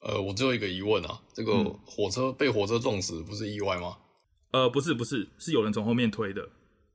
[0.00, 3.96] 呃，我只有一个疑问啊，这个火车、嗯、被火车撞死不是意外吗？
[4.52, 6.46] 呃，不是，不是，是有人从后面推的。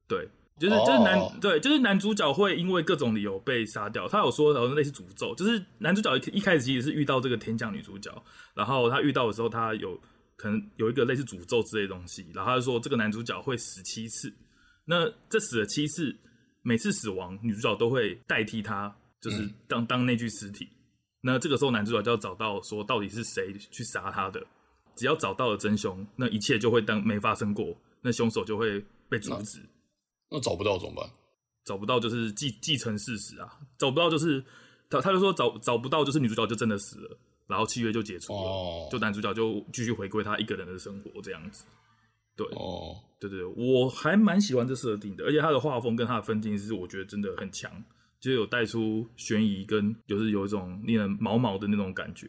[0.07, 4.07] 对，就是就是男、哦、对，就是男主角会因为各种理由被杀掉。
[4.07, 8.11] 他有说，好像类似诅咒，就是男主角一一开始其实是遇到这个天降女主角，
[8.53, 9.99] 然后他遇到的时候，他有
[10.35, 14.33] 可能有一个类似诅咒之类的东西，然后他就说这个男主角会死七次，
[14.85, 16.15] 那这死了七次。
[16.65, 18.89] 每次死亡，女主角都会代替他，
[19.19, 20.65] 就是当、嗯、当那具尸体。
[21.19, 24.41] 那这个时候，男主角就要找到说到底是谁去杀他的。
[24.95, 27.77] 只要找到了真凶，那一切就会当没发生过。
[28.01, 29.59] 那凶手就会被阻止。
[30.33, 31.09] 那找不到怎么办？
[31.63, 33.47] 找不到就是继继承事实啊。
[33.77, 34.43] 找不到就是
[34.89, 37.17] 他他就说找找不到就是女主角就真的死了，
[37.47, 41.63] 然后契约就解除了，哦、就男主角就继续回归他一个人的生活这样子。
[42.35, 47.71] 对哦，对对对，我还蛮喜欢这设定的，而且他的画风跟他的分镜是我觉得真的很强，
[48.19, 52.27] 就有带出悬疑跟就是有一种令人毛毛的那种感觉。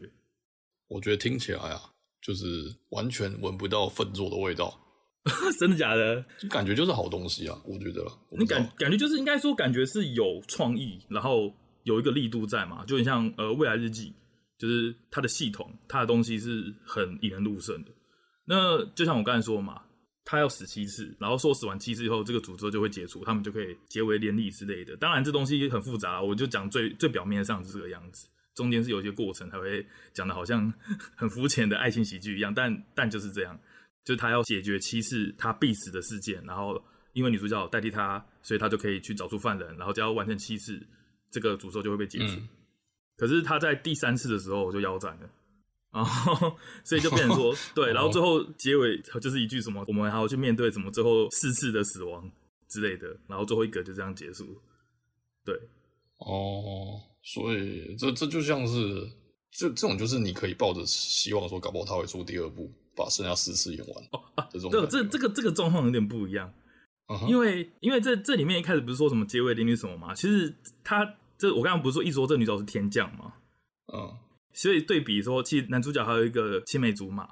[0.89, 1.81] 我觉得听起来啊，
[2.21, 2.47] 就是
[2.91, 4.79] 完全闻不到粪作的味道，
[5.59, 6.25] 真的假的？
[6.39, 8.05] 就感觉就是好东西啊，我觉得。
[8.39, 14.13] 你感感觉就是应该说感觉是有创意，然后有一个力度在嘛，就很像呃未来日记，
[14.59, 17.91] 就是它的系统，它的东西是很引人入胜的。
[18.45, 19.83] 那就像我刚才说嘛。
[20.27, 24.97] 他要死七次，然后说死完七次以后，这个诅咒就会解除，他们就可以结为连理之类的。
[24.97, 30.73] 当然，这东西很复杂，我就讲最最表面上是这个样子，中间是有一些过程才会讲的好像
[31.15, 32.55] 很肤浅的爱情喜剧一样。
[32.55, 33.61] 但但就是这样，
[34.05, 36.81] 就是他要解决七次他必死的事件，然后
[37.13, 40.81] 因为女主角代替他，所以他就可以去找出犯人，然后只要完成七次，
[41.31, 42.35] 这个诅咒就会被解除。
[42.35, 42.49] 嗯、
[43.17, 45.31] 可是他在第三次的时候就腰斩了。
[45.91, 52.29] 然后，所以就变成说， 对，然后最后结尾就是一句什么，我们还要去面对什么最后四次的死亡
[52.69, 54.45] 之类的，然后最后一个就这样结束。
[55.45, 55.55] 对，
[56.19, 59.09] 哦，所以这这就像是，
[59.53, 64.05] 这这种就是你可以抱着希望说，搞不好他会出第二部，把剩下四次用完。
[64.13, 66.53] 哦啊，这种对，这这个这个状况有点不一样，
[67.29, 73.35] 因为因为这这里面一开始不是说什么结尾连理什么嘛，其实他这我刚刚不是说一说这女主角是天降嘛，
[73.93, 74.19] 嗯。
[74.57, 77.29] 所以对比说，其实男主角还有一个青梅竹马，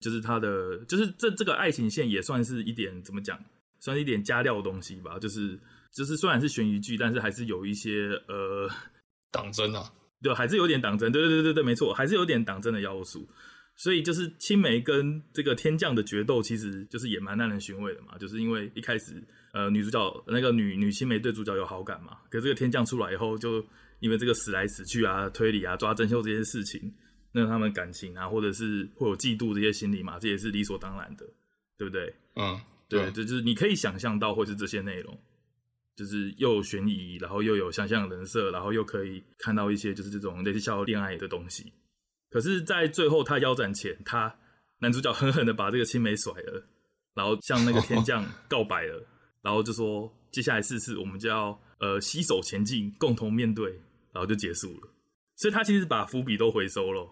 [0.00, 3.38] 就是他的，就是这这个爱情线也算是一点怎么讲，
[3.78, 5.16] 算是一点加料的东西吧。
[5.16, 5.56] 就是
[5.92, 8.68] 就是虽然是悬疑剧，但是还是有一些呃
[9.30, 11.12] 党争啊，对，还是有点党争。
[11.12, 13.24] 对对对对对，没错，还是有点党争的要素。
[13.76, 18.18] 所以就是青梅跟这个天降的决斗，其实就是也蛮耐人寻味的嘛。
[18.18, 23.64] 就是因为一开始呃女主角那个女女青梅对主角有好感嘛，可是这个天降出来以后就。
[23.98, 26.92] 因为这个死来死去啊，推理啊，抓真秀这些事情，
[27.32, 31.26] 那他们感情啊，或者是会有嫉妒这些心理嘛，这也是理所当然的，
[31.78, 32.14] 对不对？
[32.34, 32.60] 嗯，
[32.90, 35.18] 对，这就是你可以想象到会是这些内容，
[35.96, 41.72] 就是又有悬疑，然后又有想象人设，然后又可以看到一些就是这种类似校园恋爱的东西。
[42.36, 44.34] 可是，在最后他腰斩前，他
[44.80, 46.62] 男主角狠狠的把这个青梅甩了，
[47.14, 49.02] 然后向那个天降告白了，
[49.40, 53.80] 然后就说接下来四次我们就要呃携手前进，共同面对。
[54.12, 54.88] 然后就结束了，
[55.34, 57.06] 所以他其实把伏笔都回收了。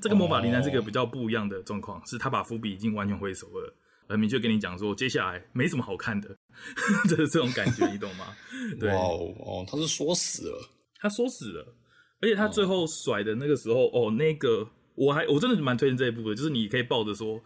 [0.00, 3.72] 这个魔法铃兰是个比较不一样的状况，是他把伏笔已经完全回收了，
[4.08, 6.36] 很明确跟你讲说，接下来没什么好看的，
[7.08, 8.36] 就是这种感觉，你懂吗？
[8.80, 11.72] 对哦，哦，他是说死了，他说死了，
[12.20, 17.42] 而且他最后甩的那个时候，哦，那个我还我真的蛮推荐这一部的，就是你可以抱着说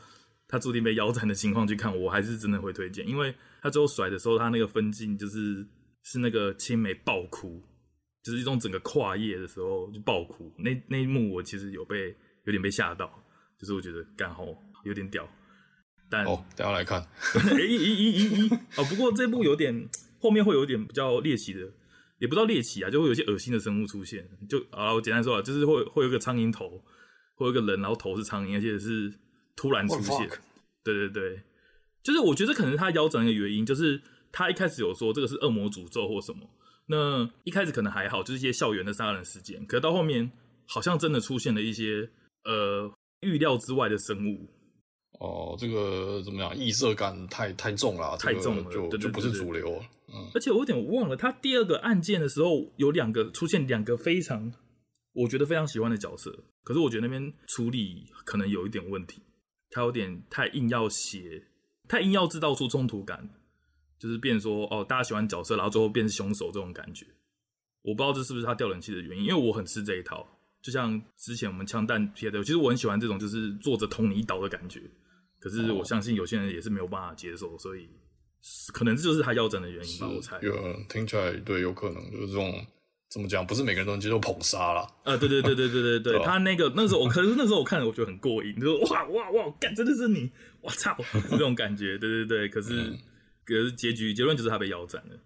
[0.49, 5.67] 他注定被腰斩的情况去看，我还是真的会推荐，因为他最后甩的时候，他那个分镜就是
[6.03, 7.63] 是那个青梅爆哭。
[8.25, 13.13] 就是一种整个跨页的时候就爆哭，那那一幕我其实有被有点被吓到，
[13.59, 15.29] 就是我觉得干吼有点屌，
[16.09, 17.05] 但哦，大家来看，
[17.35, 19.75] 咦咦咦咦咦哦，不过这部有点
[20.21, 21.69] 后面会有点比较猎奇的，
[22.23, 26.81] 也不知道猎奇啊，就会有些恶心的生物出现，就啊，我简单说啊，就是会会有一个苍蝇头，
[27.35, 29.13] 会有一个人，然后头是苍蝇，而且是
[29.57, 30.29] 突然出现，
[30.85, 31.43] 对对对，
[32.01, 36.49] 就是我觉得可能他腰斩的原因，就是他一开始有说这个是恶魔诅咒或什么。
[36.87, 39.67] 那一开始可能还好，就是一些校园的杀人事件。
[39.67, 40.31] 可是到后面，
[40.67, 42.09] 好像真的出现了一些
[42.45, 42.89] 呃
[43.23, 44.49] 预料之外的生物。
[45.19, 46.57] 哦，这个怎么样？
[46.57, 49.83] 异色感太太重了，太重了，就就不是主流。
[50.15, 54.53] 嗯，而且我有点忘了，他第二个案件的时候有两个出现两个非常
[55.15, 59.23] 我觉得非常喜欢的角色，可是我觉得那边处理可能有一点问题，
[59.71, 61.43] 他有点太硬要写，
[61.89, 63.29] 太硬要制造出冲突感，
[63.99, 67.07] 就是变说哦，大家喜欢角色，然后最后变成凶手这种感觉。
[67.83, 70.27] 我不知道这是不是他掉冷气的原因，因为我很吃这一套。
[70.63, 74.81] 就像之前我们枪弹贴的，其实我很喜欢这种就是坐着捅你一刀的感觉。
[75.41, 77.89] 可是我相信有些人也是没有办法接受，所以
[78.73, 80.09] 可能这就是他腰斩的原因吧。
[80.09, 80.53] 我猜有
[80.89, 82.65] 听起来对，有可能就是这种
[83.09, 84.87] 怎么讲，不是每个人都能接受捧杀啦。
[85.05, 90.97] 啊，对对对对对对对， 他那个那时候我，可是那时候我看了，我觉得很过瘾，就说哇哇哇，干真的是你，我操，
[91.31, 92.49] 这种感觉，对对对。
[92.49, 92.99] 可是、嗯、
[93.45, 95.17] 可是结局结论就是他被腰斩了。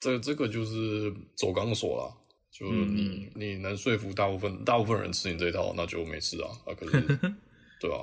[0.00, 2.12] 这这个就是走钢索啦。
[2.50, 6.48] 就你、嗯、你能说服大部分大部分人吃你这套，那就没事啊。
[6.64, 7.00] 啊，可是，
[7.78, 8.00] 对啊，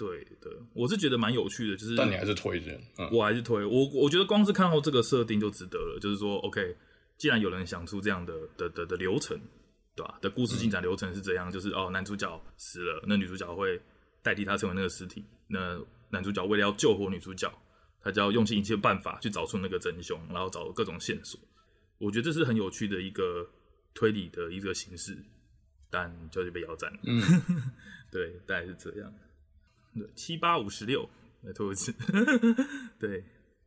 [0.00, 5.98] 对对，我是觉得蛮有趣的，就是但你还是推荐，嗯、我还是推我，我觉得光是看后这个设定就值得了。
[6.00, 6.74] 就是说，OK，
[7.18, 9.38] 既然有人想出这样的的的的流程，
[9.94, 10.18] 对吧？
[10.22, 13.78] 的故事进展流程是怎样，嗯、就是哦，男主角死了，那女主角会
[14.22, 15.22] 代替他成为那个尸体。
[15.46, 17.52] 那男主角为了要救活女主角，
[18.02, 21.38] 他就要用尽一切办法去找出那个真凶，然后找各种线索。
[21.98, 23.48] 我觉得这是很有趣的一个。
[23.92, 25.18] 推理的一个形式，
[25.90, 26.96] 但就是被腰斩。
[27.02, 27.20] 嗯，
[28.08, 29.12] 对，大概是这样。
[29.94, 31.08] 对，七八五十六，
[31.42, 31.92] 来拖一次。
[32.98, 33.20] 对，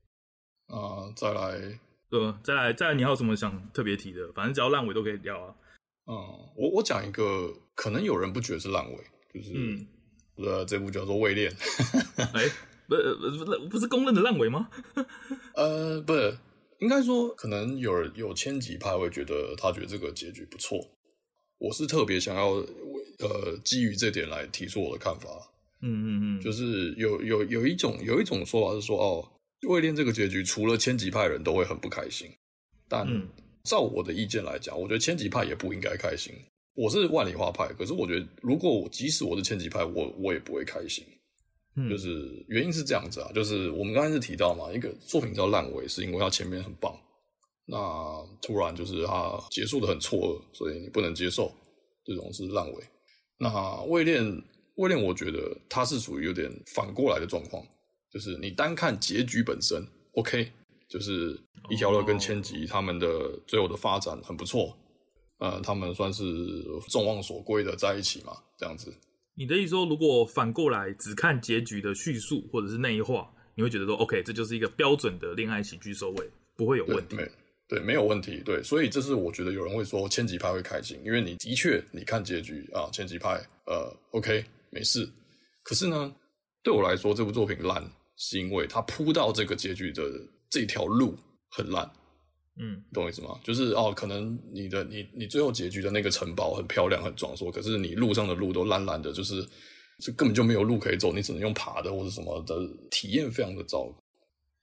[0.68, 4.32] 啊、呃，再来，呃，再来，再来，你还有什么想特别提的？
[4.34, 5.56] 反正只要烂尾都可以聊啊。
[6.06, 6.16] 嗯，
[6.56, 8.98] 我我讲一个，可能有人不觉得是烂尾，
[9.34, 9.88] 就是，嗯，
[10.38, 11.52] 呃，这部叫做《位恋》。
[12.34, 12.50] 哎，
[12.88, 14.70] 不，不，不，不是公认的烂尾吗？
[15.56, 16.38] 呃，不是。
[16.80, 20.78] 应该说，可能有人有千级派会觉得他觉得这个结局不错。
[21.58, 22.50] 我是特别想要，
[23.20, 25.30] 呃，基于这点来提出我的看法。
[25.84, 29.30] 嗯嗯嗯，就是有有有一种有一种说法是说，哦，
[29.68, 32.28] 位恋这个结局，除了千吉派人都会很不开心。
[32.88, 33.06] 但
[33.64, 36.34] 照我的意见来讲，我觉得千吉派也不应该开心。
[36.76, 41.06] 我是万里花派，可是我觉得，如果我即使我是千吉派，我我也不会开心。
[41.90, 46.96] 就是原因是这样子啊，就是我们刚才是提到嘛，一个作品叫烂尾，是因为它前面很棒，
[47.66, 47.78] 那
[48.42, 51.52] 突然就是它结束的很错愕，所以你不能接受，
[52.06, 52.84] 这种是烂尾。
[53.40, 54.24] 那位恋
[54.76, 57.66] 位恋，我觉得它是属于有点反过来的状况，
[58.12, 60.52] 就是你单看结局本身，OK，
[60.88, 64.78] 就是一条乐跟千吉他们的最后的发展很不错，
[65.40, 66.24] 呃，他们算是
[66.90, 68.94] 众望所归的在一起嘛，这样子。
[69.36, 77.16] 你的意思说，如果反过来只看结局的叙述或者是内化，你会觉得说，OK，这就是一个标准的恋爱喜剧收尾，不会有问题。
[77.16, 77.32] 对，
[77.68, 78.42] 对，没有问题。
[78.46, 85.08] 对，所以这是我觉得有人会说千吉派会开心，因为你的确你看结局啊，千吉派呃，OK，没事。
[85.64, 86.14] 可是呢，
[86.64, 87.82] 对我来说，这部作品烂，
[88.18, 90.04] 是因为它铺到这个结局的
[90.50, 91.16] 这条路
[91.50, 91.90] 很烂。
[92.60, 93.40] 嗯，懂我意思吗？
[93.44, 99.42] 就是哦，可能你的你你最后结局的那个城堡很漂亮很壮硕，可是你路上的路都烂烂的，就是
[100.04, 102.56] 就根本就没有路可以走，你只能用爬的或者什么的，
[102.92, 103.88] 体验非常的糟。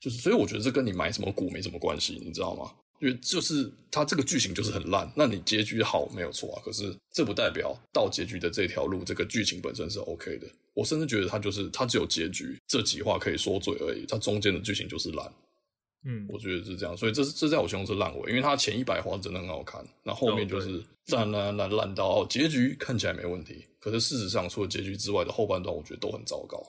[0.01, 2.70] 就是所以我觉得这跟你买什么股没什么关系，你知道吗？
[3.01, 10.47] 因为就是它这个剧情就是很烂，那你结局好没有错啊，可是这不代表到结局的这条路这个剧情本身是 OK 的。
[10.75, 15.33] 我甚至觉得它就是它只有结局这几话可以说嘴而已，它中间的剧情就是烂。
[16.05, 26.63] 嗯，我觉得是这样，所以这是这在我心中是烂尾，因为它前一百话真的很好看，那后，面就是烂烂烂烂到哦，结局看起来没问题，可是事实上除了结局之外的后半段，我觉得都很糟糕，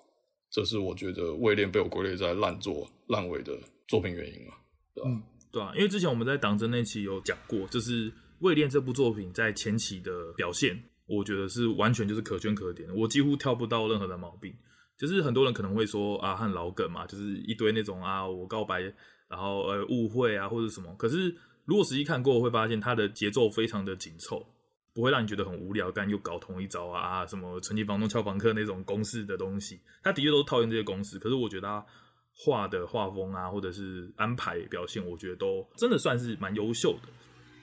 [0.50, 4.56] 这是我觉得位恋被我归类在烂作烂尾的作品原因嘛，
[4.94, 5.10] 对吧？
[5.10, 14.54] 嗯，对啊，因为之前我们在党争那期有讲过，就是位恋这部作品在前期的表现，我觉得是完全就是可圈可点，我几乎挑不到任何的毛病，
[14.98, 18.94] 就是很多人可能会说啊，很老梗嘛，就是一堆那种啊，我告白。
[19.32, 21.34] 然后呃误会啊或者什么，可是
[21.64, 24.46] 如果实际看过会发现它的节奏非常的紧凑，
[24.94, 31.18] 不会让你觉得很无聊，干又搞同一招啊什么纯情房东俏房客那种公式的东西，它的确都套用这些公式。
[31.18, 31.86] 可是我觉得它
[32.34, 37.10] 画的画风啊或者是安排表现，我觉得都真的算是蛮优秀的。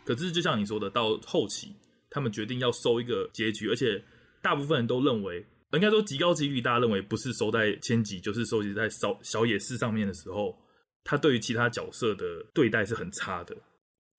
[0.05, 1.75] 可是就像你说的，到后期
[2.11, 4.03] 他们决定要收一个结局，而且
[4.43, 10.57] 大部分人都认为，应该说极高几率大家认为不是收在千吉，就是收集在小小野寺上面的时候。
[11.05, 13.55] 他对于其他角色的对待是很差的，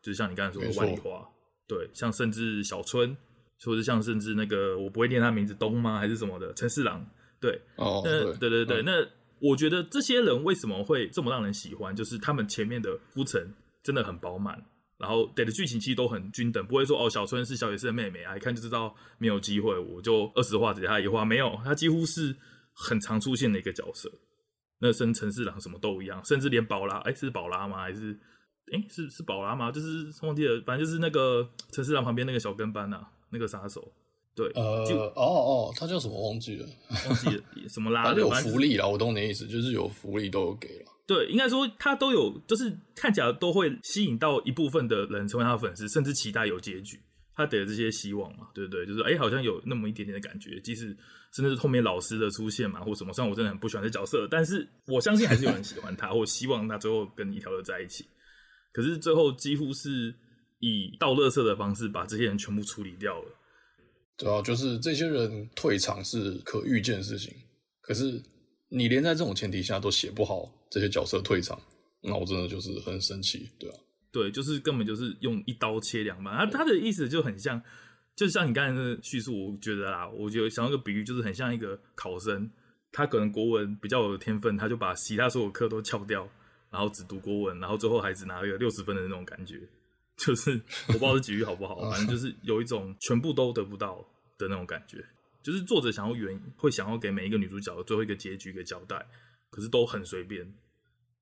[0.01, 1.23] 就是像你刚才说的万里花，
[1.67, 3.15] 对，像甚至小春，
[3.63, 7.05] 或者像甚至那个我不会念他名字东吗还是什么的陈四郎，
[7.39, 9.07] 对，哦，那对对对，嗯、那
[9.41, 14.63] 我觉得这些人为什么会这么让人喜欢，就是他们前面的铺陈真的很饱满，
[14.97, 22.35] 然后给的剧情其实都很均等，不会说哦小春是小野寺的妹妹啊，一看就知道没有机会，我就二十话只给他一话，没有，他几乎是
[22.73, 24.11] 很常出现的一个角色。
[24.81, 27.79] 那生陈四郎什么都一样，甚至连宝拉，哎、是宝拉吗？
[27.79, 28.17] 还是，
[28.71, 29.69] 哎、是是宝拉吗？
[29.69, 33.91] 就是忘记了，反正就是那个陈四郎旁边那个小跟班呐、啊，那个杀手，
[34.39, 36.65] 对，呃，哦哦，他叫什么忘记了，
[37.07, 40.85] 忘记了什么拉 的，反正有福利啦，我懂你的意思，就是有福利都有给了。
[41.05, 46.99] 对，应该说他都有，就是看起来都会吸引到一部分的人成为他的粉丝，甚至期待有结局。
[47.35, 48.85] 他给了这些希望嘛，对不对？
[48.85, 50.87] 就是哎，好像有那么一点点的感觉，即使
[51.33, 58.05] 甚至是后面老师的出现嘛，或什么，虽然我真的很不喜欢这角色，但是我相信还是有人喜欢他， 或希望他最后跟一条的在一起。
[58.73, 60.13] 可是最后几乎是
[60.59, 63.27] 以倒垃圾的方式把这些人全部处理掉了。
[64.19, 67.33] 对啊，就是这些人退场是可预见的事情。
[67.79, 68.21] 可是
[68.67, 71.59] 你连在这种前提下都写不好这些角色退场，
[72.01, 73.75] 那我真的就是很生气，对啊。
[74.11, 76.33] 对，就是根本就是用一刀切两半。
[76.35, 77.61] 他他的意思就很像，
[78.15, 82.51] 就像你刚才的叙述，我觉得啦，我觉得想要个比喻，就是很像一个考生，
[82.91, 86.27] 他可能国文比较有天分，他就把其他所有课都翘掉，
[86.69, 89.61] 然后只读国文，然后最后还只拿了一个六十分的那种感觉。
[90.19, 94.05] 就是我不知道这比喻好不好， 反正就是有一种全部都得不到
[94.37, 95.03] 的那种感觉。
[95.41, 99.03] 就是作者想要原会想要给每一个女主角的最后一个结局一个交代，
[99.49, 100.53] 可是都很随便，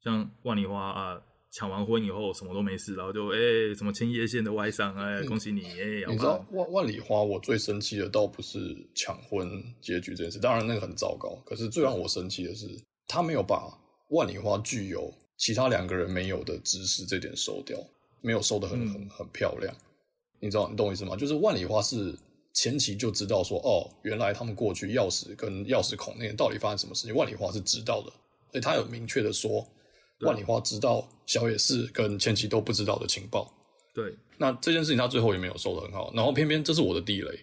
[0.03, 1.21] 像万里花啊。
[1.49, 6.05] 抢完婚以后什么都没事，然后就哎、欸、什么千叶县的外伤哎、欸、恭喜你哎、欸！
[6.09, 8.59] 你知道万万里花，我最生气的倒不是
[8.93, 9.49] 抢婚
[9.81, 11.41] 结局这件事，当然那个很糟糕。
[11.45, 12.67] 可是最让我生气的是，
[13.07, 13.65] 他没有把
[14.09, 17.79] 万里花具有其他两个人没有的知识这点收掉，
[18.21, 19.73] 没有收的很很很漂亮。
[20.39, 21.15] 你知道你懂我意思吗？
[21.15, 22.17] 就是万里花是
[22.53, 28.11] 前期就知道说哦，原来他们过去钥匙跟钥匙孔那边到底发生什么事情，万里花是知道的，
[28.51, 29.65] 所以他有明确的说。
[30.21, 33.53] 万里花知道小野寺跟千吉都不知道的情报，
[33.93, 37.39] 对，那这件事情他最后也没有收的很好，然后偏偏这是我的地雷，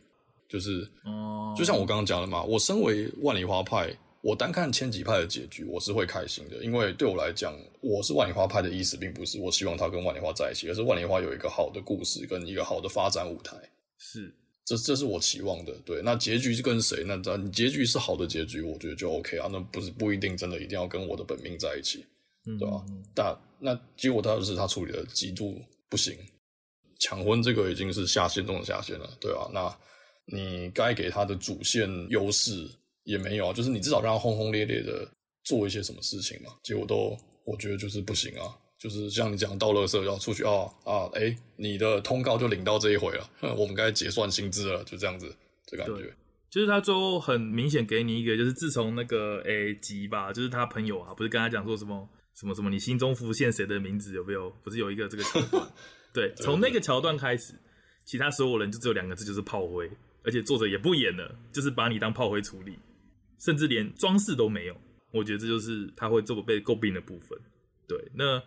[0.48, 13.54] 就是，哦，就像我刚刚讲的嘛，我身为万里花派，我单看千吉派的结局，我是会开心的，因为对我来讲，我是万里花派的意思，并不是我希望他跟万里花在一起，而是万里花有一个好的故事跟一个好的发展舞台，
[13.98, 17.04] 是，这这是我期望的，对，那结局是跟谁？
[17.04, 22.04] 那你结局是好的结局，我觉得就 OK 啊，那不是不一定真的一定要跟我的本命在一起。
[22.58, 22.84] 对吧？
[23.14, 25.58] 但那结果他就是他处理的极度
[25.88, 26.14] 不行，
[27.00, 29.74] 抢婚这个已经是下限中的下限了，对啊，那
[30.26, 32.68] 你该给他的主线优势
[33.04, 35.08] 也没有啊，就是你至少让他轰轰烈烈的
[35.44, 36.50] 做一些什么事情嘛。
[36.62, 40.52] 结果都我觉得就是不行啊，就是像你讲倒垃圾要出去啊
[40.84, 45.34] 啊，哎、欸，你的通告就领到这一回了，我们该结算薪资了，就这样子，
[45.66, 46.12] 这感觉。
[46.50, 52.08] 就是他最后很明显给你一个，就是自从那个诶吉吧，就是他朋友啊，不是跟他讲说什么。
[52.34, 52.68] 什么什么？
[52.68, 54.12] 你心中浮现谁的名字？
[54.12, 54.50] 有没有？
[54.64, 55.64] 不是有一个这个桥段？
[56.12, 57.54] 对，从那个桥段开始，
[58.04, 59.88] 其他所有人就只有两个字，就是炮灰。
[60.24, 62.76] 而且作者也不演了，就是把你当炮灰处理，
[63.38, 64.76] 甚至连装饰都没有。
[65.10, 67.38] 我觉得这就是他会这么被诟病的部分。
[67.86, 68.42] 对，那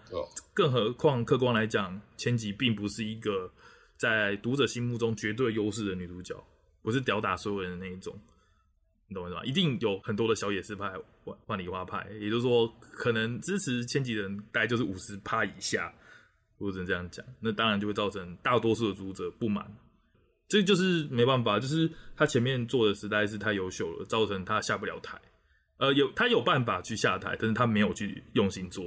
[0.54, 3.52] 更何况客观来讲，千吉并不是一个
[3.96, 6.36] 在读者心目中绝对优势的女主角，
[6.82, 8.20] 不是吊打所有人的那一种。
[9.08, 9.46] 你懂我意思吧？
[9.46, 10.92] 一定有很多的小野寺派、
[11.24, 15.94] 万万里花派，也就是说，可能支持千吉的人大概就是五十趴以下，
[16.58, 19.72] 如果只能这样讲，那当然就会造成大多数的读者不满。
[20.48, 25.20] 这就是没办法，就是他前面做的实在是太优秀了，造成他下不了台。
[25.78, 28.84] 呃，有他有办法去下台，但是他没有去用心做。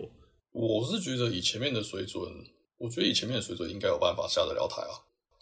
[0.53, 2.23] 我是觉得以前面的水准，
[2.79, 4.95] 我觉得以前面的水准应该有办法下得了台啊。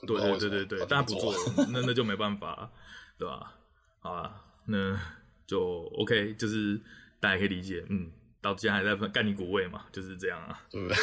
[0.07, 1.35] 对对对对对，但他不做，
[1.73, 2.71] 那那就没办法，
[3.19, 3.55] 对吧？
[4.01, 4.45] 好啊。
[4.66, 5.01] 那
[5.47, 6.79] 就 OK，就是
[7.21, 8.11] 大家可以理解，嗯，
[8.43, 10.97] 到现在还在干你股位嘛，就是这样啊，对不对？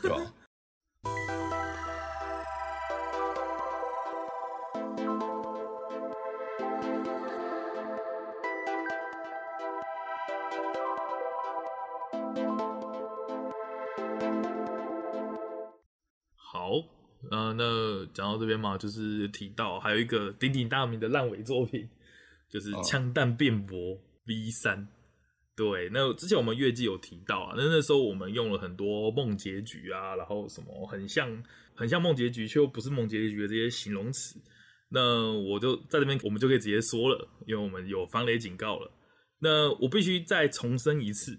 [0.02, 0.34] 对吧？
[18.52, 21.88] 边嘛，就是提到还有一个鼎鼎大名的烂尾作品。
[22.52, 24.86] 就是枪弹辩驳 V 三，
[25.56, 31.42] 对，那之前我们月季有提到啊，那那时候我们用了很多梦结局啊，然后什么很像
[31.74, 34.38] 很像梦结局却又不是梦结局的这些形容词，
[34.90, 38.92] 那我就在这边我们就可以直接说了，因为我们有防雷警告了。
[39.38, 41.34] 那我必须再重申一次，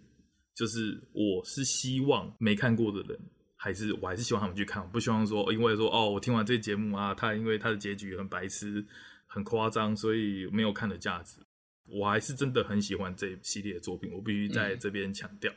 [0.55, 3.19] 就是我是希望没看过的人，
[3.63, 8.85] 还是我还是希望他们去看，我不希望说因为说哦，我听完这节目啊，他因为他的结局很白痴。
[9.25, 11.39] 很夸张，所以没有看的价值。
[11.87, 15.51] 我还是真的很喜欢这一系列的作品，我必须在这边强调。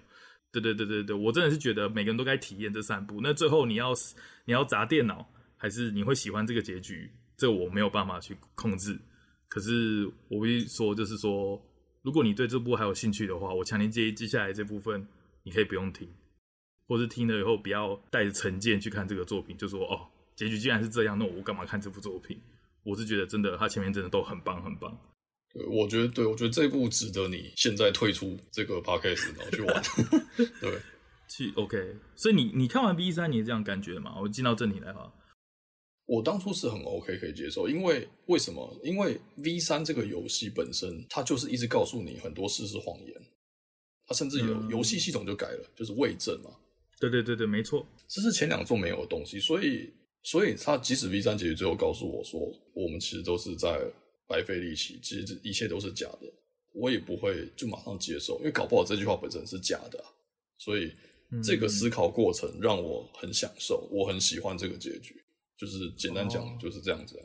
[0.51, 3.21] 对对对对对，我真的是觉得每个人都该体验这三部。
[3.23, 3.93] 那最后你要
[4.47, 7.13] 你要砸电脑，还是你会喜欢这个结局？
[7.37, 8.99] 这我没有办法去控制。
[9.47, 11.63] 可是我必须说，就是说，
[12.01, 15.07] 如果你对这部还有兴趣的话，我强烈建议接下来这部分
[15.43, 16.09] 你可以不用听，
[16.87, 22.41] 或是听了以后不要带着成见去看这个作品，就说哦，结局竟然是这样，那我干嘛看这部作品？
[22.85, 24.97] 我是觉得真的，他前面真的都很棒，很棒。
[25.53, 29.83] 对，我觉得，对，我觉得这部值得你现在退出这个 podcast 然后去玩。
[30.61, 30.81] 对，
[31.29, 31.97] 去 OK。
[32.15, 34.17] 所以你你看完 V 三，你是这样感觉吗？
[34.21, 35.13] 我进到正题来哈。
[36.05, 38.79] 我当初是很 OK 可以接受，因为为什么？
[38.85, 43.21] 因为 V 三这个游戏本身，它就是一直告诉你很多事是谎言，
[44.07, 46.51] 它甚至有游戏系统就改了，就是伪证嘛。
[46.99, 49.93] 对对对对，没错，这是前两座没有的东西，所以
[50.23, 52.41] 所以他即使 V 三结局最后告诉我说，
[52.75, 53.81] 我们其实都是在
[54.27, 56.33] 白费力气，其实一切都是假的，
[56.75, 60.05] 我也不会就马上接受，因为搞不好这句话本身是假的，
[60.59, 60.93] 所以
[61.45, 65.15] 这个思考过程让我很享受，我很喜欢这个结局。
[65.59, 67.25] 就是简单讲，哦，就是这样子啊。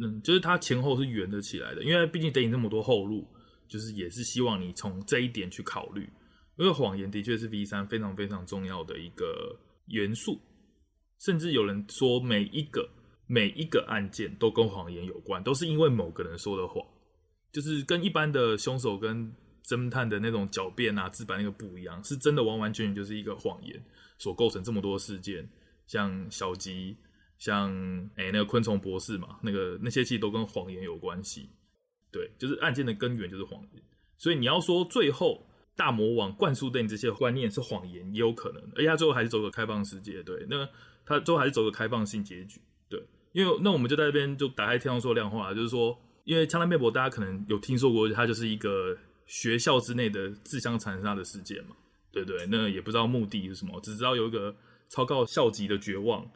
[0.00, 3.26] 嗯，就是它前后是圆的起来的，因为毕竟给你这么多后路，
[3.68, 6.08] 就是也是希望你从这一点去考虑。
[6.56, 10.40] 因为谎言的确是 V 三非常非常重要的一个元素，
[11.20, 12.88] 甚至有人说每一个
[13.26, 16.84] 每一个案件都跟谎言有关，都是因为某个人说的谎，
[17.52, 19.32] 就是跟一般的凶手跟
[19.64, 23.82] 侦探的那种狡辩啊、自白那个不一样，是真的完完全全就是一个谎言
[24.18, 25.48] 所构成这么多事件，
[25.86, 26.96] 像小吉。
[27.38, 27.70] 像
[28.16, 31.50] 哎、那个昆虫博士嘛，那个那些其实都跟谎言有关系。
[32.10, 33.82] 对，就是案件的根源就是谎言。
[34.16, 35.45] 所以你要说最后
[35.76, 38.62] 大魔王灌输对你这些观念是谎言，也有可能。
[38.74, 40.66] 而且他最后还是走个开放世界，对，那
[41.04, 42.60] 他最后还是走个开放性结局。
[42.88, 43.00] 对，
[43.32, 48.96] 因为那我们就在这边就打开天窗说亮话，就是说，因为枪弹辩驳大家可能有听说过，它就是一个
[49.26, 51.76] 学校之内的自相残杀的事件嘛，
[52.10, 52.46] 对对？
[52.46, 54.56] 那也不知道目的是什么，只知道有一个
[54.88, 56.26] 超高校级的绝望。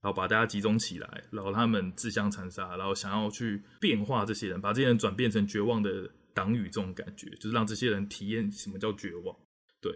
[0.00, 6.08] 然后把大家集中起来，然后他们自相残杀，然后想要去变化这些人，把这些人转变成绝望的
[6.38, 9.36] 党羽，这种感觉就是让这些人体验什么叫绝望。
[9.80, 9.92] 对，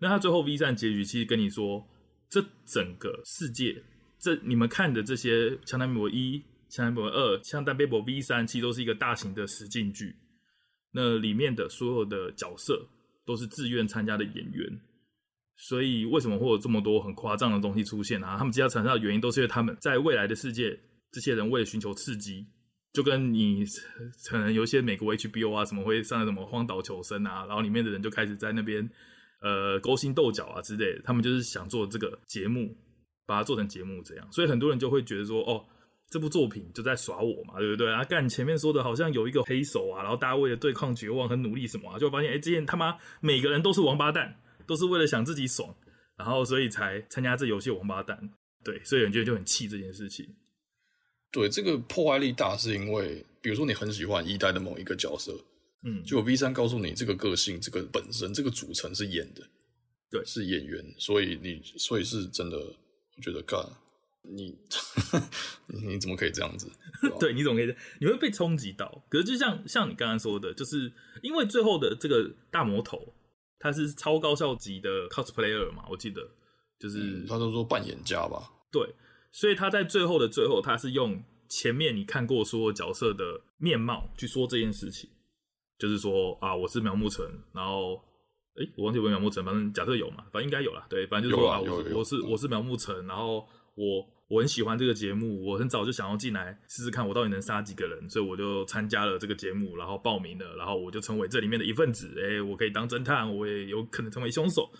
[0.00, 1.86] 那他最后 V 三结局其实跟你说，
[2.30, 3.82] 这整个世界，
[4.18, 6.38] 这你们看的这些《枪弹辩驳一》
[6.70, 10.16] 《枪弹辩驳二》《枪弹辩驳 V 三》，其实都是一个大型的实境剧。
[10.92, 12.88] 那里面的所有的角色
[13.26, 14.80] 都是自愿参加的演员。
[15.56, 18.36] 所以为什么会有这么多很夸张的东西出现啊？
[18.36, 20.76] 他们接下来产生的原因都是因为他们在未来的世界，
[21.12, 22.44] 这些人为了寻求刺激，
[22.94, 23.62] 就跟你
[24.30, 28.88] 可能有一些美国 HBO 啊什么会上什么荒岛求生啊，然后里面的人就开始在那边
[29.42, 32.74] 呃勾心斗角啊之类的，他们就是想做这个节目，
[33.26, 34.26] 把它做成节目这样。
[34.32, 35.62] 所以很多人就会觉得说，哦，
[36.08, 38.02] 这部作品就在耍我嘛，对不对啊？
[38.04, 44.34] 干前面说的好像有一个黑手啊，然后大家为了对抗绝望很努力什么啊，就发现哎，这些他妈每个人都是王八蛋。
[44.66, 45.68] 都是为了想自己爽，
[46.16, 48.18] 然后所以才参加这游戏王八蛋，
[48.64, 50.26] 对，所以人觉得就很气这件事情。
[51.34, 55.36] 对，这个破坏力大是因为，比如说你很喜欢一代的某一个角色，
[55.82, 59.42] 嗯，就 V 三告诉你这个个性、这个本身、这个组成是演的，
[60.08, 63.60] 对，是演员，所以你所以是真的，我觉得干
[64.22, 64.56] 你
[65.66, 66.70] 你怎么可以这样子？
[67.18, 67.74] 对， 你怎么可以？
[68.00, 69.04] 你会被冲击到。
[69.08, 73.12] 可是就像像你刚刚说的，就是因为最后的这个大魔头。
[73.56, 75.86] 他是超高效级的 cosplayer 嘛？
[75.88, 76.20] 我记得
[76.78, 78.52] 就是、嗯、他都说扮演家吧。
[78.70, 78.86] 对，
[79.34, 83.24] 所以他在最后的最后，他是用前面你看过所有角色的
[83.58, 85.10] 面貌去说这件事情，
[85.76, 87.96] 就是说啊，我是苗木成，然后
[88.54, 90.86] 哎、欸，我忘记有没有苗木成，反正假设有嘛，反正应该有啦。
[90.88, 94.14] 对，反正就是说啊，我我是我是苗木成，然后我。
[94.26, 102.10] 我很喜欢这个节目，我很早就想要进来试试看，我到底能杀几个人，所以我就参加了这个节目，然后报名了，然后我就成为这里面的一份子。
[102.16, 104.72] 哎、欸，我可以当侦探，我也有可能成为凶手。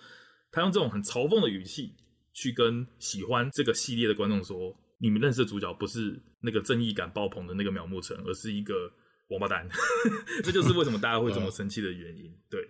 [0.50, 1.94] 他用这种很嘲讽的语气
[2.34, 8.92] 去跟喜欢这个系列的观众说：“你们认识的主角不是那个正义感爆棚的那个苗木成，而是一个
[9.28, 9.66] 王八蛋。
[10.44, 12.30] ”这就是为什么大家会这么生气的原因。
[12.50, 12.60] 对，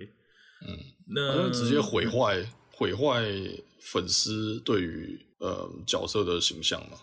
[0.68, 3.24] 嗯，那直接毁坏毁坏
[3.80, 5.20] 粉丝对于。
[5.40, 6.96] 呃，角色的形象嘛，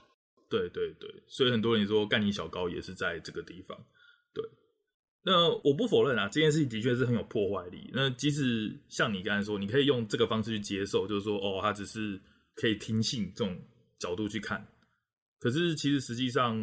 [0.50, 3.78] 对对对，所以很多人说干你小高也是在这个地方。
[4.34, 4.44] 对，
[5.24, 7.92] 那我不否认啊，这件事情的确是很有破坏力。
[7.94, 12.20] 那即使像你刚才说，你可以用这个方式去接受，就是说，哦，他只是
[12.56, 13.60] 可以听信这种
[14.00, 14.66] 角度去看。
[15.40, 16.56] 可是其实实际上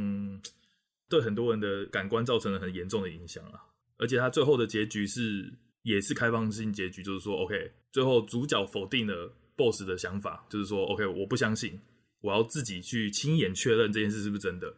[1.09, 3.61] 对很多人的感官造成了很严重的影响啊。
[3.97, 9.34] 而且他最后的结局是也是开放性结局，就是说，OK，最后主角否定了。
[9.59, 11.76] boss 的想法就是说，OK，我不相信，
[12.20, 14.72] 我要自己去亲眼确认这件事是不是真的。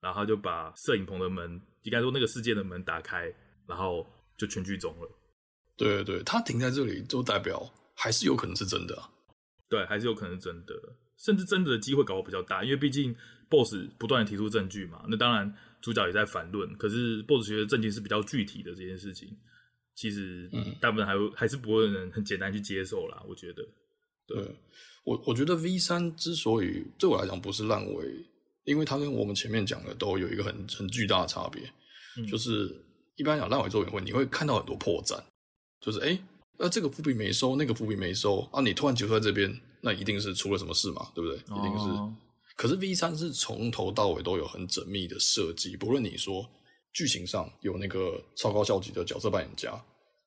[0.00, 3.30] 然后他就把摄影棚的门，应该说那个世界的门打开，
[3.68, 5.10] 然后就全剧终了。
[5.76, 7.62] 对对对，他停在这里就代表
[7.94, 9.11] 还是有可能是真的啊。
[9.72, 10.74] 对，还是有可能是真的，
[11.16, 13.16] 甚至真的的机会搞得比较大，因为毕竟
[13.48, 15.02] boss 不断的提出证据嘛。
[15.08, 15.50] 那当然
[15.80, 19.34] 主角也在反论，可是 boss 觉得证据是比较具体的这件事情，
[19.94, 23.66] 其实大部分还还是不会能很简单去接受啦，我觉得。
[24.26, 24.38] 对，
[25.04, 28.26] 我我觉得 V 三之所以对我来讲不是烂尾，
[28.64, 31.62] 因为它跟我们前面讲的都有一个很很巨大的差别，
[32.18, 32.70] 嗯、就是
[33.16, 35.18] 一般讲烂尾作品会，你会看到很多破绽，
[35.80, 36.16] 就是哎，
[36.58, 41.36] 那这个伏笔没收，那个伏笔没收啊，你突然结束在这边，那一定是出了什么事嘛，对不对？
[41.36, 41.88] 一定是。
[41.90, 42.14] 哦、
[42.56, 46.48] 可是 V 三是从头到尾都有很缜密的设计，不论你说
[46.92, 49.82] 剧情上有那个超高效级的角色扮演家，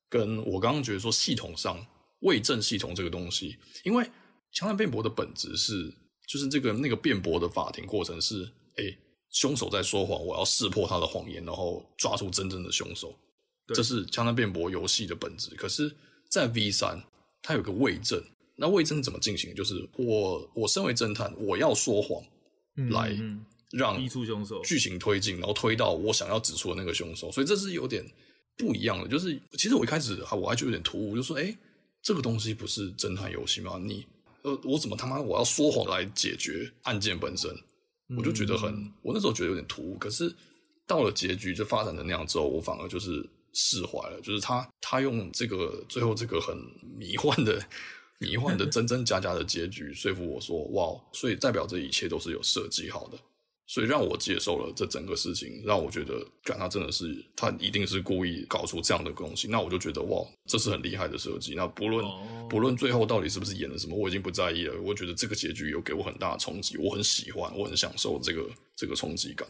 [0.08, 1.84] 跟我刚刚觉得说系统上
[2.20, 4.04] 伪证系统这个东西，因为
[4.52, 5.92] 枪弹辩驳的本质是。
[6.28, 8.42] 就是这个那个辩驳的法庭过程是，
[8.78, 8.82] 哎，
[9.30, 13.16] 凶手在说谎，我要识破他的谎言，然后抓住真正的凶手，
[13.68, 15.54] 这是枪弹辩驳游戏的本质。
[15.54, 15.88] 可是，
[16.28, 17.02] 在 V 三，
[17.42, 18.22] 它有个伪证，
[18.56, 19.54] 那伪证怎么进行？
[19.54, 22.22] 就是我我身为侦探，我要说谎，
[22.90, 23.16] 来
[23.70, 27.30] 让逼出凶手，剧情推进，然后推到我想要指出的那个凶手。
[27.32, 28.04] 所以这是有点
[28.56, 29.08] 不一样的。
[29.08, 31.56] 就是其实我一开始我还觉得有点突兀，就说，哎，
[32.02, 33.80] 这个东西不是侦探游戏吗？
[33.82, 34.06] 你。
[34.42, 37.50] 呃，我怎么他妈我要说谎来解决案件本身？
[38.16, 39.98] 我就觉得很，嗯、我那时候觉得有点突兀。
[39.98, 40.32] 可是
[40.86, 44.20] 到了结局就发展成那样之后，我反而就是释怀了。
[44.20, 46.56] 就是他他用这个最后这个很
[46.96, 47.60] 迷幻的
[48.18, 53.18] 迷幻的 真真假假的结局说服我说，哇，所以代表这一切都是有设计好的。
[53.68, 59.48] 所以让我接受了这整个事情，让我觉得，干他真的是，他一定是故意搞出这样的东西。
[59.48, 61.56] 那我就觉得，哇，这是很厉害的设计。
[61.56, 62.48] 那不论、oh.
[62.48, 64.80] 不论最后到底是不是演了什么，我已经不在意了。
[64.82, 69.48] 我觉得这个结局有给我很大的冲击，我很喜欢，我很享受这个这个冲击感。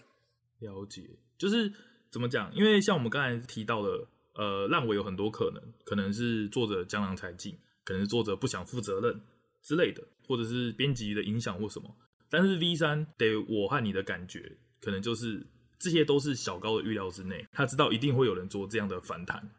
[0.61, 1.02] 了解，
[1.36, 1.70] 就是
[2.17, 2.51] 怎么讲？
[2.55, 7.55] 因为像我们刚才提到的，呃，烂尾有很多可能，可能是作者江郎才尽，
[7.85, 9.21] 可能是作者不想负责任
[9.62, 11.95] 之类的，或者是编辑的影响或什么。
[12.31, 15.47] 但是 V 三得我和你的感觉，可能就是
[15.79, 17.47] 这些都是小高的预料之内。
[17.53, 19.51] 他知道一定会有人做这样的反弹，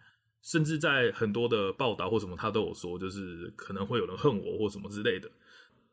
[0.42, 5.30] 甚至在很多的报道或什么，他都有说，就是可能会有人恨我或什么之类的。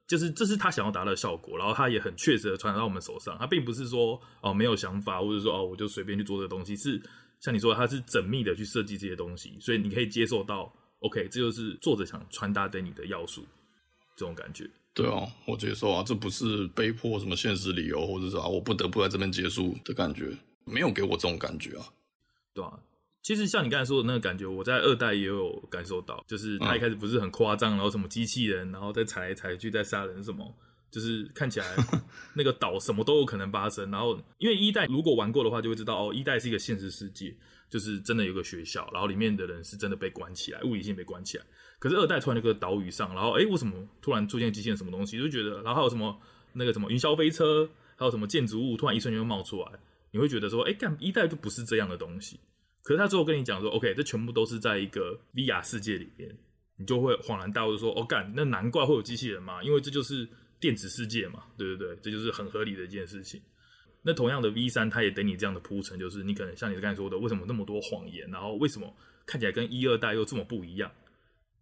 [0.06, 3.36] 就是这是他想要达到的效果，然后他也很确实的传达到我们手上。
[3.38, 6.76] 他并不是说哦没有想法，或者说哦我就随便去做这个东西。
[6.76, 7.00] 是
[7.40, 13.44] 像你说的，他是缜密的去设计这些东西，所以你可以接受到，OK，这就是作者想传达给你的要素，
[14.16, 14.68] 这种感觉。
[14.94, 20.30] 对啊，我接受啊，这不是被迫什么现实理由，或者是啊，我不得不在这边结束的感觉，
[20.64, 21.84] 没有给我这种感觉啊。
[22.54, 22.78] 对啊，
[23.24, 30.54] 其实像你刚才说的那个感觉，我在二代也有感受到，就是他一开始不是很夸张，嗯、然后什么机器人，然后再踩来踩去，再杀人什么，
[30.90, 31.66] 就是看起来
[32.36, 33.90] 那个岛什么都有可能发生。
[33.90, 37.34] 然后因为一代如果玩过的话，就会知道哦，一代是一个现实世界，
[37.70, 41.44] 就是真的有个学校，然后里面的人是真的被关起来，物理性被关起来。
[41.78, 43.72] 可是二代突然那个岛屿上，然后哎、欸，为什么
[44.02, 45.16] 突然出现机器人什么东西？
[45.16, 46.14] 就觉得，然后还有什么
[46.52, 47.66] 那个什么云霄飞车，
[47.96, 49.68] 还有什么建筑物，突然一瞬间就冒出来，
[50.10, 52.38] 你会觉得说，哎、欸，干一代就不是这样的东西。
[52.84, 56.32] 可是他最后跟你讲说，OK，这全部都是在一个 VR 世界里面，
[56.76, 60.28] 你就会恍然大悟说，哦，干，那难怪会有机器人嘛，因为这就是
[60.60, 63.40] 电子世界嘛，对对对，这就是很合理的一件事情。
[64.02, 70.92] 那同样的 V 三，它也等你这样的铺陈，就是你可能像你刚才说的，为什么那么多谎言，然后为什么看起来跟一二代又这么不一样？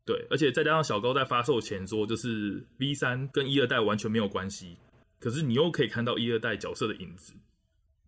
[0.04, 4.76] 对，而且再加上小高在发售前说，就是 V 三跟一二代完全没有关系，
[5.20, 7.32] 可是你又可以看到一二代角色的影子，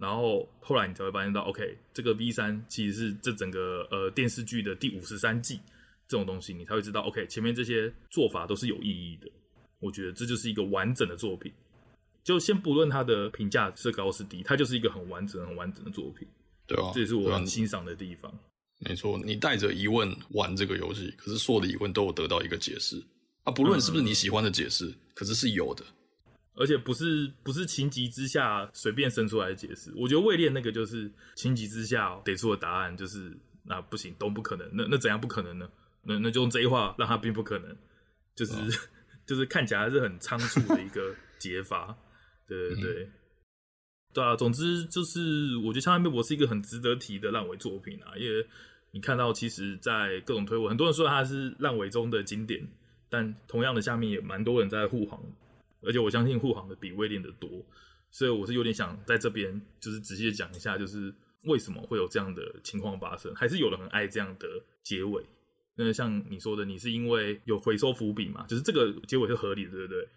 [0.05, 5.59] 然后后来你才会发现到，OK，这个 V 三其实是这整个呃电视剧的第五十三季
[6.07, 9.27] 这种东西，你才会知道，OK，前面这些做法都是有意义的。
[9.81, 11.51] 我觉得这就是一个完整的作品，
[12.23, 16.29] 就先不论它的评价是高是低，它就是一个很完整、很完整的作品。
[16.67, 18.31] 对啊，这也是我很欣赏的地方。
[18.81, 23.03] 没错，你带着疑问玩这个游戏，可是所有的疑问都有得到一个解释
[23.45, 23.51] 啊！
[23.51, 25.83] 不论是不是你喜欢的解释，嗯、可是是有的，
[26.55, 29.93] 而且不是不是情急之下随便生出来的解释。
[29.97, 34.69] 我觉得位列那个就是情急之下给出的答案，就是那不行，都不可能。
[34.73, 35.69] 那那怎样不可能呢？
[36.03, 37.77] 那那就用这一话让他并不可能，
[38.35, 38.71] 就是、嗯、
[39.27, 41.97] 就是看起来还是很仓促的一个解法。
[42.47, 43.13] 对对对，嗯、
[44.13, 48.47] 对啊，总之就是我觉得《枪战辩驳》是一个很值得提的烂尾作品啊，因为。
[48.97, 52.65] 你看到，其实，在各种推文，很多人说它是烂尾中的经典，
[53.11, 55.21] 但同样的，下面也蛮多人在护航，
[55.87, 57.51] 而且我相信护航的比位练的多，
[58.11, 61.15] 所以我是有点想在这边就是仔细的讲一下，就是
[61.45, 64.49] 为什么会有这样的情况发生，还是有人很爱这样的
[64.83, 65.25] 结尾。
[65.77, 68.47] 那像你说的，你是因为有回收伏笔嘛？
[68.47, 70.09] 就是这个结尾是合理的，对不对？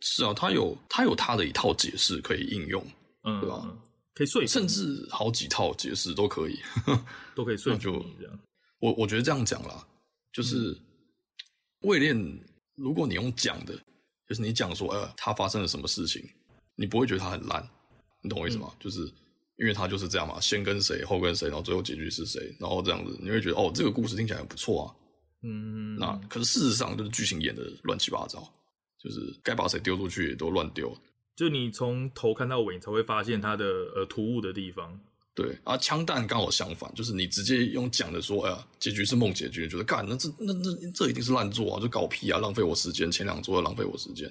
[0.00, 2.84] 是啊，他有他有他的一套解释可以应用，
[3.22, 3.78] 嗯，对吧？
[4.14, 6.58] 可以睡，甚至好几套解释都可以，
[7.36, 7.78] 都可以睡。
[7.78, 8.04] 就
[8.80, 9.86] 我我觉得这样讲啦，
[10.32, 10.76] 就是
[11.82, 12.16] 位练，
[12.74, 13.78] 如果你用讲的，
[14.28, 16.22] 就是你讲说，呃，他发生了什么事情，
[16.76, 17.66] 你不会觉得他很烂，
[18.20, 18.68] 你懂我意思吗？
[18.72, 19.00] 嗯、就是
[19.56, 24.94] 因为他就是这样嘛，先跟谁，后跟谁，然后最后结局是谁，然后这样子，你会觉得哦，这个故事听起来很不错啊。
[25.42, 28.46] 嗯，那可是事实上就是剧情演的乱七八糟，
[29.02, 30.94] 就是该把谁丢出去也都乱丢。
[31.34, 33.64] 就你从头看到尾，你才会发现它的
[33.94, 35.00] 呃突兀的地方。
[35.38, 44.28] 对啊，枪弹刚好相反，就是你直接用讲的说，哎呀，结局是梦结局，觉得干那这那那这一定是烂作啊，就搞屁啊，浪费我时间，前两作又浪费我时间。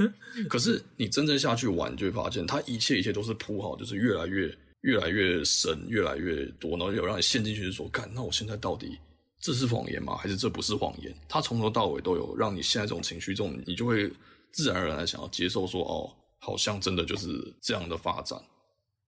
[0.50, 8.98] 可是你真正下去玩，你就会发现，它一切一切都是铺好，就是越来越越来越深，越来越多，然后有让你陷进去，就说，干，那我现在到底
[9.40, 10.14] 这是谎言吗？
[10.14, 11.10] 还是这不是谎言？
[11.26, 14.12] 它从头到尾都有让你现在这种情绪，这种你就会
[14.52, 18.38] 自然而然的想要接受，说哦，好像真的就是这样的发展，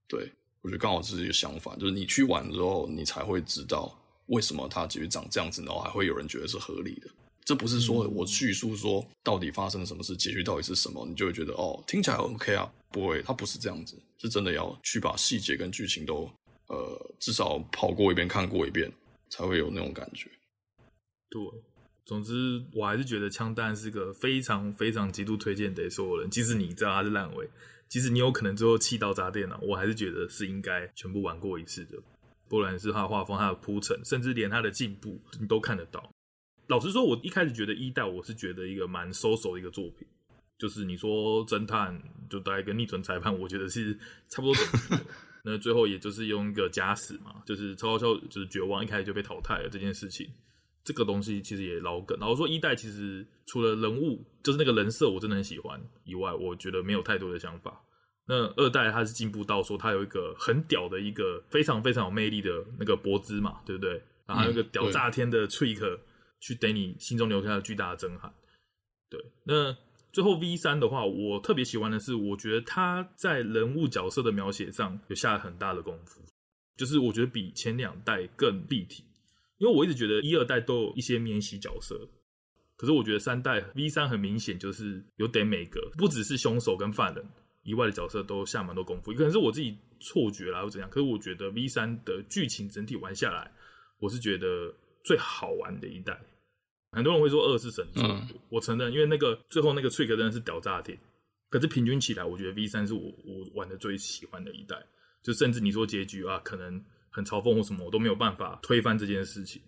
[0.08, 0.32] 对。
[0.62, 3.92] 我觉得刚好是一个相反，就是你去玩之后，你才会知道
[4.26, 7.08] 为什么它其实长这样子，然后还会有人觉得是合理的。
[7.44, 12.72] 这不是说我叙述说到底发生了什么事，结局到底是什么，你就会觉得哦，听起来 OK 啊。
[12.92, 16.30] 不会，它不是这样子，是真的要去把细节跟剧情都
[16.68, 18.92] 呃至少跑过一遍、看过一遍，
[19.30, 20.30] 才会有那种感觉。
[21.30, 21.40] 对，
[22.04, 27.48] 总之我还是觉得《枪弹》是个非常非常极度推荐给所有人，即使你知道它是烂尾。
[27.88, 31.98] 即使你有可能最后气到炸电了，我还是觉得是应该全部玩过一次的。
[32.48, 36.10] 不然是他的画风、他的铺陈，甚至连他的进步，你都看得到。
[36.66, 40.06] 老实说，我一开始觉得一代，我是觉得一个蛮 so-so 的一个作品，
[40.58, 43.94] 就是你说侦探就带一个逆转裁判，我觉得是
[44.28, 45.04] 差不多等级。
[45.44, 50.30] 那最后也就是用一个假死嘛，就是超高校就是绝望，一开始就被淘汰了这件事情。
[50.84, 57.80] 这个东西其实也老梗，然后说一代其实除了人物就是那个人设我真的很喜欢以外，我觉得没有太多的想法。
[58.26, 63.92] 那二代它是进步到说它有一个很屌的一个非常非常有魅力的那个柏兹嘛，对不对？
[64.26, 65.98] 然后还有一个屌炸天的 Trick
[66.40, 68.32] 去给你心中留下了巨大的震撼。
[69.10, 69.76] 对，那
[70.12, 76.22] 最后 V 三的话，我特别喜欢的是，我觉得他在人物角色的描写上有下了很大的功夫，
[76.76, 79.04] 就是我觉得比前两代更立体。
[79.62, 81.96] 因为我一直觉得一二代都有一些免洗角色，
[82.76, 87.24] 可是我觉得三代 V 三很明显就是有点每个不只是凶手跟犯人
[87.62, 90.90] 以外的角色都下蛮多功夫，可能是我自己错觉啦或怎样。
[90.90, 93.52] 可是我觉得 V 三的剧情整体玩下来，
[94.00, 96.20] 我是觉得最好玩的一代。
[96.90, 100.98] 很多人会说二是神作，嗯、我承认，因为那个最后那个 trick 真的是屌炸天。
[101.50, 104.76] 可是平均起来，我觉得 V 三是我我玩的最喜欢的一代。
[105.22, 106.84] 就甚至你说结局啊，可能。
[107.12, 109.62] 很嘲讽或什么，我都没有办法推翻这件事情。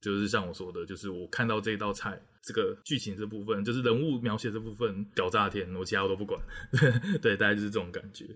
[0.00, 6.38] 就是像我说的，就是我看到这道菜，这个剧情这部分，就是人物描写这部分屌炸天，我其他我都不管。
[7.22, 8.26] 对，大概就是这种感觉。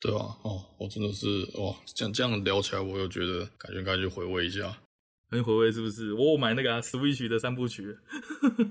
[0.00, 1.26] 对啊，哦，我真的是
[1.58, 4.78] 哇，这样这样聊起来，我又觉得感觉应该去回味一下。
[5.30, 6.12] 很回味是不是？
[6.12, 7.96] 我有买那个、啊、Switch 的三部曲。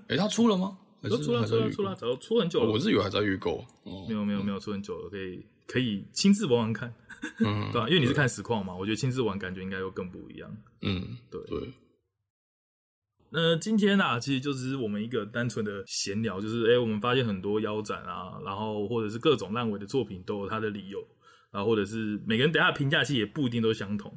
[0.08, 0.78] 哎、欸，它出了吗？
[1.04, 2.70] 都出了，出了，出了，早出很久了。
[2.72, 3.66] 我是以为还在预购。
[3.84, 6.94] 哦、没有，没有，没有出很久了，可以可以亲自玩玩看。
[7.40, 7.88] 嗯， 对吧？
[7.88, 10.58] 因为你是看实况嘛，我觉得亲自玩感觉应该又更不一样。
[10.82, 11.74] 嗯，对对。
[13.34, 21.00] 那今天啊，其实就是我们一个单纯的闲聊，就是哎、欸，我们发现很多腰斩啊，然后或者是各种烂尾的作品都有它的理由，
[21.52, 24.12] 然后或者是每个人等下评价其实也不一定都相同。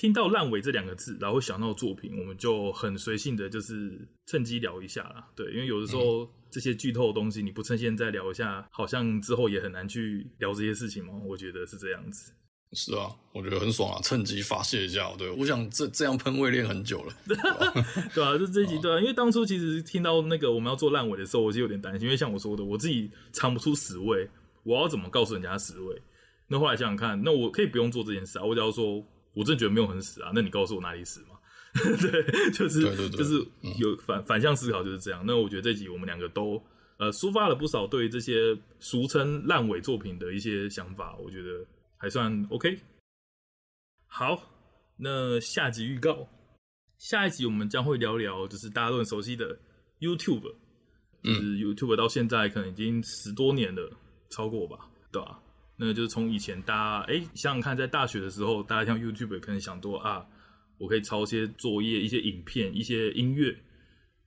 [0.00, 5.28] 听到烂尾这两个字，然后想到作品，我们就很随性的就是趁机聊一下啦。
[5.34, 11.14] 对，因为有的时候、嗯、这些剧透的东西，你不趁现在聊一下，好像之后也很难去聊这些事情嘛。
[11.26, 12.32] 我觉得是这样子。
[12.74, 15.12] 是啊，我觉得很爽啊，趁机发泄一下。
[15.18, 17.12] 对，我想这这样喷位练很久了，
[18.14, 18.38] 对啊？
[18.38, 24.30] 就这一集对啊，因为当初其实听到那个我们要做烂尾的时候，我就有点担心，因为像我说的，我自己尝不出死味，
[24.62, 26.00] 我要怎么告诉人家死味？
[26.46, 29.04] 那后来想想看，那我可以不用做这件事啊，我只要说。
[29.34, 31.36] 我真的觉得没有很死啊，那你告诉我哪里死嘛？
[32.00, 33.38] 对，就是就是
[33.78, 35.22] 有反、嗯、反向思考就是这样。
[35.24, 36.60] 那我觉得这集我们两个都
[36.96, 41.64] 呃抒发了不少对于这些俗称烂尾作品的一些想法，我觉得
[41.96, 42.80] 还算 OK。
[44.06, 44.40] 好，
[44.96, 46.26] 那下集预告，
[46.98, 49.56] 下一集我们将会聊聊就是大家都很熟悉的
[50.00, 50.50] YouTube，
[51.22, 53.92] 就是 YouTube 到现在可能已经十多年了，
[54.30, 55.38] 超过吧，对吧？
[55.80, 60.26] 那就是从以前大家哎、想想看，在大学的时候，大家像 YouTube 可能想多啊，
[60.76, 63.56] 我可以抄一些作业、一些影片、一些音乐。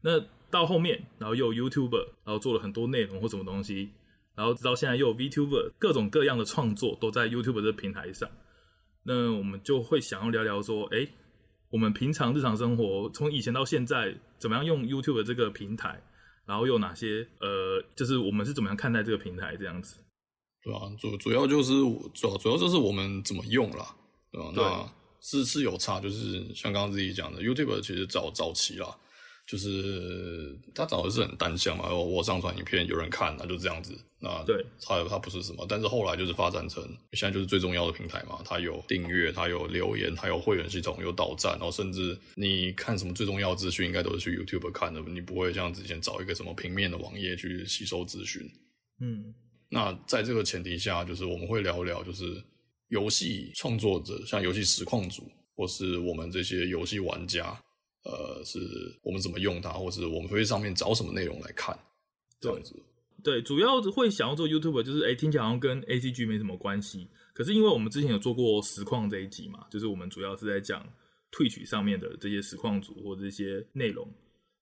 [0.02, 0.18] 那
[0.50, 3.90] 到后面，然后又有 YouTuber，然后做了很多内容或什么东西，
[4.36, 8.30] 然后直到现在又有 VTuber，各种各样的创作都在 YouTube 这个平台上。
[9.04, 11.06] 那我们就会想要聊聊说，哎、
[11.70, 16.02] 我们平常日常生活从以前到现在，怎么样用 YouTube 这个平台，
[16.46, 20.00] 然后有哪些呃，就是我们是怎么样看待这个平台这样子。
[20.64, 20.82] 对吧？
[21.00, 21.74] 主主要就是
[22.14, 23.96] 主要主要就是我们怎么用啦，
[24.32, 24.52] 对吧？
[24.54, 28.96] 对那是是有差，就是像刚刚自己讲的，YouTube 其实早早期啦，
[29.46, 33.96] 就是它早的是很单向嘛，然后我上传影片有人看，那就这样子。
[34.20, 36.84] 那对，它它不是什么，但是后来就是发展成
[37.14, 48.48] 现在就是最重要的平台嘛，它有订阅，它有留言，它有会员系统，有导站，然后甚至你看什么最重要的资讯，应该都是去 YouTube 看的，你不会像之前找一个什么平面的网页去吸收资讯。
[49.00, 49.34] 嗯。
[49.74, 52.44] 那在这个前提下，就是我们会聊一聊，就是
[52.90, 55.24] 游戏创作者，像游戏实况组，
[55.56, 57.58] 或是我们这些游戏玩家，
[58.04, 58.60] 呃，是
[59.02, 61.74] 我们怎么用它，或是我们会上面找什么内容来看，
[62.42, 62.76] 这样子。
[63.24, 67.08] 对，主要会想要做 YouTube，就是哎，听起来好像跟 ACG 没什么关系。
[67.34, 70.86] 可是因为我们之前有做过实况这一集嘛，就是我们主要是在讲
[71.32, 74.06] Twitch 上面的这些实况组或者这些内容。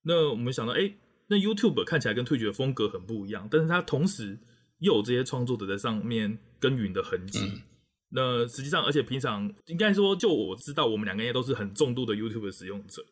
[0.02, 0.92] 那我们想到，哎，
[1.26, 4.38] 那 YouTube 看起来跟 Twitch 的风格很不一样，但是它同时
[4.80, 7.38] 又有这些创作者在上面耕耘的痕迹。
[7.40, 7.62] 嗯、
[8.10, 13.02] 那实际上，而且平常应该说，就我知道，我们两个人也都是很重度的 YouTube 的使用者。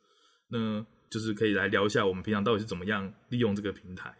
[0.49, 4.15] 那就是可以来聊一下，我们平常到底是怎么样利用这个平台。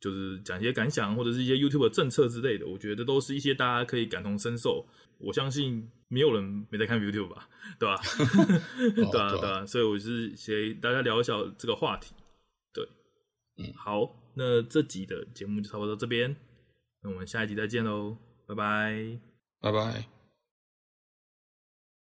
[0.00, 4.84] 就是讲一些感想，或者是一些 YouTube 的政策之类的，我觉得都是一些大家可以感同身受。
[5.18, 7.48] 我相信没有人没在看 YouTube 吧，
[7.78, 8.00] 对吧？
[9.12, 12.12] 对啊，对啊，所以我是先大家聊一下这个话题。
[12.74, 12.84] 对，
[13.58, 16.34] 嗯，好，那这集的节目就差不多到这边，
[17.02, 19.18] 那我们下一集再见喽，拜拜，
[19.60, 20.21] 拜拜。